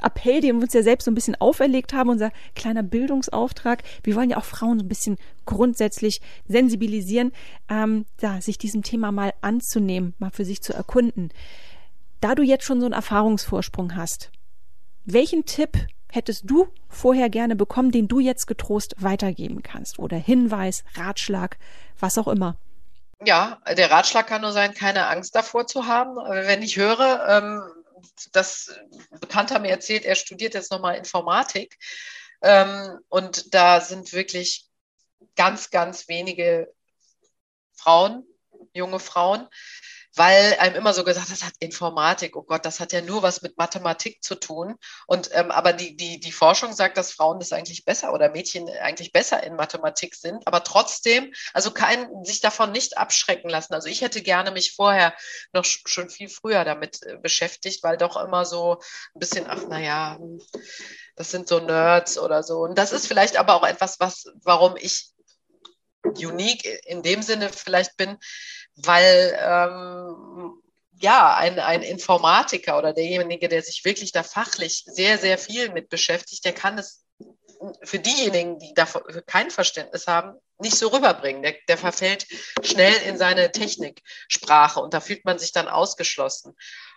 Appell, 0.00 0.40
den 0.40 0.56
wir 0.56 0.64
uns 0.64 0.74
ja 0.74 0.82
selbst 0.82 1.06
so 1.06 1.10
ein 1.10 1.14
bisschen 1.14 1.40
auferlegt 1.40 1.94
haben, 1.94 2.10
unser 2.10 2.30
kleiner 2.54 2.82
Bildungsauftrag. 2.82 3.82
Wir 4.02 4.14
wollen 4.14 4.30
ja 4.30 4.36
auch 4.36 4.44
Frauen 4.44 4.78
so 4.78 4.84
ein 4.84 4.88
bisschen 4.88 5.16
grundsätzlich 5.46 6.20
sensibilisieren, 6.46 7.32
ähm, 7.70 8.04
ja, 8.20 8.40
sich 8.40 8.58
diesem 8.58 8.82
Thema 8.82 9.10
mal 9.10 9.32
anzunehmen, 9.40 10.14
mal 10.18 10.30
für 10.30 10.44
sich 10.44 10.62
zu 10.62 10.74
erkunden. 10.74 11.30
Da 12.20 12.34
du 12.34 12.42
jetzt 12.42 12.64
schon 12.64 12.80
so 12.80 12.86
einen 12.86 12.94
Erfahrungsvorsprung 12.94 13.96
hast, 13.96 14.30
welchen 15.04 15.44
Tipp 15.44 15.86
hättest 16.12 16.44
du 16.48 16.68
vorher 16.88 17.30
gerne 17.30 17.56
bekommen, 17.56 17.90
den 17.90 18.06
du 18.06 18.20
jetzt 18.20 18.46
getrost 18.46 18.94
weitergeben 18.98 19.62
kannst? 19.62 19.98
Oder 19.98 20.16
Hinweis, 20.16 20.84
Ratschlag, 20.94 21.58
was 21.98 22.18
auch 22.18 22.28
immer? 22.28 22.56
Ja, 23.24 23.60
der 23.76 23.90
Ratschlag 23.90 24.26
kann 24.26 24.42
nur 24.42 24.52
sein, 24.52 24.74
keine 24.74 25.06
Angst 25.06 25.34
davor 25.34 25.66
zu 25.66 25.86
haben. 25.86 26.16
Wenn 26.16 26.62
ich 26.62 26.76
höre, 26.76 27.26
ähm, 27.28 27.62
dass 28.32 28.74
Bekannter 29.20 29.58
mir 29.58 29.70
erzählt, 29.70 30.04
er 30.04 30.16
studiert 30.16 30.54
jetzt 30.54 30.70
nochmal 30.70 30.96
Informatik. 30.96 31.78
Ähm, 32.42 32.98
und 33.08 33.54
da 33.54 33.80
sind 33.80 34.12
wirklich 34.12 34.66
ganz, 35.36 35.70
ganz 35.70 36.08
wenige 36.08 36.72
Frauen, 37.74 38.24
junge 38.74 38.98
Frauen, 38.98 39.48
weil 40.14 40.56
einem 40.58 40.76
immer 40.76 40.92
so 40.92 41.04
gesagt, 41.04 41.30
das 41.30 41.42
hat 41.42 41.54
Informatik, 41.58 42.36
oh 42.36 42.42
Gott, 42.42 42.64
das 42.64 42.80
hat 42.80 42.92
ja 42.92 43.00
nur 43.00 43.22
was 43.22 43.42
mit 43.42 43.56
Mathematik 43.56 44.22
zu 44.22 44.34
tun. 44.34 44.76
Und 45.06 45.30
ähm, 45.32 45.50
aber 45.50 45.72
die, 45.72 45.96
die, 45.96 46.20
die 46.20 46.32
Forschung 46.32 46.72
sagt, 46.72 46.96
dass 46.96 47.12
Frauen 47.12 47.38
das 47.38 47.52
eigentlich 47.52 47.84
besser 47.84 48.12
oder 48.12 48.30
Mädchen 48.30 48.68
eigentlich 48.82 49.12
besser 49.12 49.42
in 49.42 49.56
Mathematik 49.56 50.14
sind, 50.14 50.46
aber 50.46 50.64
trotzdem, 50.64 51.32
also 51.54 51.70
kein, 51.70 52.24
sich 52.24 52.40
davon 52.40 52.72
nicht 52.72 52.98
abschrecken 52.98 53.48
lassen. 53.48 53.74
Also 53.74 53.88
ich 53.88 54.02
hätte 54.02 54.22
gerne 54.22 54.50
mich 54.50 54.74
vorher 54.74 55.14
noch 55.52 55.64
schon 55.64 56.10
viel 56.10 56.28
früher 56.28 56.64
damit 56.64 57.02
äh, 57.04 57.16
beschäftigt, 57.16 57.82
weil 57.82 57.96
doch 57.96 58.16
immer 58.16 58.44
so 58.44 58.80
ein 59.14 59.18
bisschen, 59.18 59.46
ach 59.48 59.66
naja, 59.68 60.18
das 61.16 61.30
sind 61.30 61.48
so 61.48 61.60
Nerds 61.60 62.18
oder 62.18 62.42
so. 62.42 62.60
Und 62.60 62.76
das 62.76 62.92
ist 62.92 63.06
vielleicht 63.06 63.36
aber 63.36 63.54
auch 63.54 63.66
etwas, 63.66 64.00
was, 64.00 64.26
warum 64.42 64.76
ich 64.76 65.12
unique 66.04 66.64
in 66.86 67.02
dem 67.02 67.22
Sinne 67.22 67.48
vielleicht 67.48 67.96
bin, 67.96 68.18
weil 68.76 69.38
ähm, 69.40 70.62
ja, 71.00 71.34
ein, 71.34 71.58
ein 71.58 71.82
Informatiker 71.82 72.78
oder 72.78 72.92
derjenige, 72.92 73.48
der 73.48 73.62
sich 73.62 73.84
wirklich 73.84 74.12
da 74.12 74.22
fachlich 74.22 74.84
sehr, 74.86 75.18
sehr 75.18 75.36
viel 75.36 75.70
mit 75.70 75.88
beschäftigt, 75.88 76.44
der 76.44 76.52
kann 76.52 76.78
es 76.78 77.04
für 77.82 77.98
diejenigen, 77.98 78.58
die 78.58 78.74
dafür 78.74 79.02
kein 79.26 79.50
Verständnis 79.50 80.06
haben, 80.06 80.38
nicht 80.58 80.76
so 80.76 80.88
rüberbringen. 80.88 81.42
Der, 81.42 81.54
der 81.68 81.78
verfällt 81.78 82.26
schnell 82.62 82.94
in 83.06 83.18
seine 83.18 83.52
Techniksprache 83.52 84.80
und 84.80 84.94
da 84.94 85.00
fühlt 85.00 85.24
man 85.24 85.38
sich 85.38 85.52
dann 85.52 85.68
ausgeschlossen. 85.68 86.54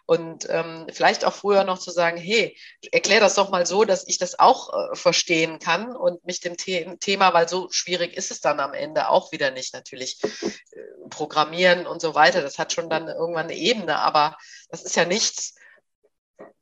Und 0.08 0.48
ähm, 0.50 0.88
vielleicht 0.94 1.26
auch 1.26 1.34
früher 1.34 1.64
noch 1.64 1.80
zu 1.80 1.90
sagen, 1.90 2.18
hey, 2.18 2.56
erklär 2.92 3.20
das 3.20 3.34
doch 3.34 3.50
mal 3.50 3.66
so, 3.66 3.86
dass 3.86 4.08
ich 4.08 4.20
das 4.20 4.38
auch 4.38 4.72
äh, 4.72 4.96
verstehen 4.96 5.58
kann 5.58 5.96
und 5.96 6.24
mich 6.26 6.42
dem 6.42 6.56
The 6.60 6.98
Thema, 7.00 7.34
weil 7.34 7.50
so 7.50 7.70
schwierig 7.72 8.16
ist 8.16 8.30
es 8.30 8.40
dann 8.40 8.60
am 8.60 8.74
Ende 8.74 9.10
auch 9.10 9.32
wieder 9.32 9.50
nicht 9.52 9.74
natürlich. 9.74 10.22
Äh, 10.24 11.10
Programmieren 11.10 11.86
und 11.88 12.02
so 12.02 12.16
weiter, 12.16 12.42
das 12.42 12.58
hat 12.58 12.74
schon 12.74 12.90
dann 12.90 13.08
irgendwann 13.08 13.46
eine 13.46 13.56
Ebene, 13.56 14.00
aber 14.00 14.38
das 14.70 14.84
ist 14.84 14.96
ja 14.96 15.06
nichts, 15.06 15.56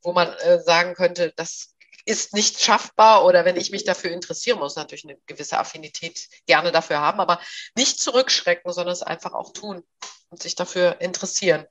wo 0.02 0.12
man 0.12 0.28
äh, 0.34 0.60
sagen 0.60 0.94
könnte, 0.94 1.32
das 1.36 1.74
ist 2.04 2.34
nicht 2.34 2.60
schaffbar 2.60 3.24
oder 3.24 3.44
wenn 3.44 3.56
ich 3.56 3.70
mich 3.70 3.84
dafür 3.84 4.10
interessiere, 4.10 4.58
muss 4.58 4.76
natürlich 4.76 5.04
eine 5.04 5.16
gewisse 5.26 5.58
Affinität 5.58 6.28
gerne 6.46 6.70
dafür 6.70 7.00
haben, 7.00 7.20
aber 7.20 7.40
nicht 7.74 7.98
zurückschrecken, 8.00 8.72
sondern 8.72 8.92
es 8.92 9.02
einfach 9.02 9.32
auch 9.32 9.52
tun 9.52 9.82
und 10.28 10.42
sich 10.42 10.54
dafür 10.54 11.00
interessieren. 11.00 11.66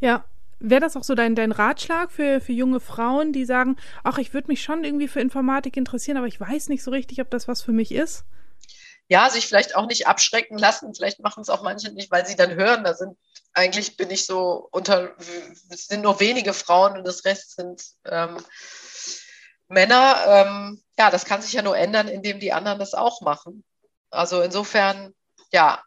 Ja, 0.00 0.24
Wäre 0.60 0.80
das 0.80 0.96
auch 0.96 1.04
so 1.04 1.14
dein, 1.14 1.34
dein 1.34 1.52
Ratschlag 1.52 2.10
für, 2.10 2.40
für 2.40 2.52
junge 2.52 2.80
Frauen, 2.80 3.32
die 3.32 3.44
sagen, 3.44 3.76
ach, 4.02 4.18
ich 4.18 4.32
würde 4.32 4.48
mich 4.48 4.62
schon 4.62 4.84
irgendwie 4.84 5.08
für 5.08 5.20
Informatik 5.20 5.76
interessieren, 5.76 6.16
aber 6.16 6.26
ich 6.26 6.40
weiß 6.40 6.68
nicht 6.68 6.82
so 6.82 6.90
richtig, 6.90 7.20
ob 7.20 7.30
das 7.30 7.48
was 7.48 7.62
für 7.62 7.72
mich 7.72 7.92
ist? 7.92 8.24
Ja, 9.08 9.28
sich 9.28 9.46
vielleicht 9.46 9.76
auch 9.76 9.86
nicht 9.86 10.06
abschrecken 10.06 10.56
lassen. 10.56 10.94
Vielleicht 10.94 11.20
machen 11.20 11.42
es 11.42 11.50
auch 11.50 11.62
manche 11.62 11.92
nicht, 11.92 12.10
weil 12.10 12.24
sie 12.24 12.36
dann 12.36 12.54
hören, 12.54 12.84
da 12.84 12.94
sind, 12.94 13.18
eigentlich 13.52 13.96
bin 13.96 14.10
ich 14.10 14.24
so 14.24 14.68
unter, 14.70 15.14
es 15.70 15.86
sind 15.86 16.02
nur 16.02 16.20
wenige 16.20 16.54
Frauen 16.54 16.96
und 16.96 17.06
das 17.06 17.24
Rest 17.24 17.56
sind 17.56 17.82
ähm, 18.06 18.38
Männer. 19.68 20.24
Ähm, 20.26 20.82
ja, 20.98 21.10
das 21.10 21.26
kann 21.26 21.42
sich 21.42 21.52
ja 21.52 21.62
nur 21.62 21.76
ändern, 21.76 22.08
indem 22.08 22.40
die 22.40 22.52
anderen 22.52 22.78
das 22.78 22.94
auch 22.94 23.20
machen. 23.20 23.64
Also 24.10 24.40
insofern, 24.40 25.12
ja, 25.52 25.82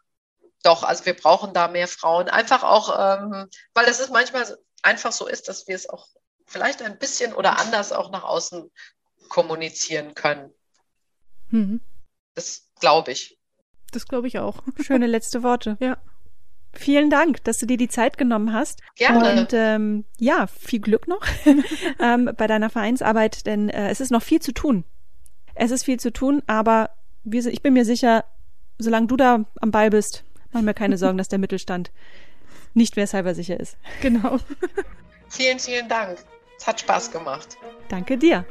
doch, 0.62 0.82
also 0.82 1.06
wir 1.06 1.14
brauchen 1.14 1.54
da 1.54 1.68
mehr 1.68 1.88
Frauen. 1.88 2.28
Einfach 2.28 2.62
auch, 2.62 2.88
ähm, 2.98 3.48
weil 3.74 3.86
es 3.86 4.00
ist 4.00 4.10
manchmal 4.10 4.58
einfach 4.82 5.12
so 5.12 5.26
ist, 5.26 5.48
dass 5.48 5.68
wir 5.68 5.76
es 5.76 5.88
auch 5.88 6.08
vielleicht 6.46 6.82
ein 6.82 6.98
bisschen 6.98 7.32
oder 7.32 7.58
anders 7.58 7.92
auch 7.92 8.10
nach 8.10 8.24
außen 8.24 8.70
kommunizieren 9.28 10.14
können. 10.14 10.52
Mhm. 11.50 11.80
Das 12.34 12.68
glaube 12.80 13.12
ich. 13.12 13.38
Das 13.92 14.06
glaube 14.06 14.26
ich 14.26 14.38
auch. 14.38 14.62
Schöne 14.80 15.06
letzte 15.06 15.42
Worte. 15.42 15.76
Ja. 15.80 15.98
Vielen 16.72 17.10
Dank, 17.10 17.42
dass 17.44 17.58
du 17.58 17.66
dir 17.66 17.76
die 17.76 17.88
Zeit 17.88 18.18
genommen 18.18 18.52
hast. 18.52 18.80
Gerne. 18.96 19.40
Und 19.40 19.52
ähm, 19.52 20.04
ja, 20.18 20.46
viel 20.46 20.80
Glück 20.80 21.08
noch 21.08 21.26
ähm, 21.98 22.30
bei 22.36 22.46
deiner 22.46 22.70
Vereinsarbeit, 22.70 23.46
denn 23.46 23.68
äh, 23.70 23.88
es 23.88 24.00
ist 24.00 24.10
noch 24.10 24.22
viel 24.22 24.40
zu 24.40 24.52
tun. 24.52 24.84
Es 25.54 25.70
ist 25.70 25.84
viel 25.84 25.98
zu 25.98 26.12
tun, 26.12 26.42
aber 26.46 26.90
wir, 27.24 27.44
ich 27.46 27.62
bin 27.62 27.72
mir 27.72 27.84
sicher, 27.84 28.24
solange 28.78 29.06
du 29.06 29.16
da 29.16 29.44
am 29.60 29.70
Ball 29.70 29.90
bist, 29.90 30.24
machen 30.52 30.66
wir 30.66 30.74
keine 30.74 30.98
Sorgen, 30.98 31.18
dass 31.18 31.28
der 31.28 31.38
Mittelstand 31.38 31.90
nicht 32.74 32.96
mehr 32.96 33.06
cybersicher 33.06 33.58
ist. 33.58 33.76
Genau. 34.00 34.38
Vielen, 35.28 35.58
vielen 35.58 35.88
Dank. 35.88 36.18
Es 36.58 36.66
hat 36.66 36.80
Spaß 36.80 37.10
gemacht. 37.10 37.56
Danke 37.88 38.16
dir. 38.18 38.44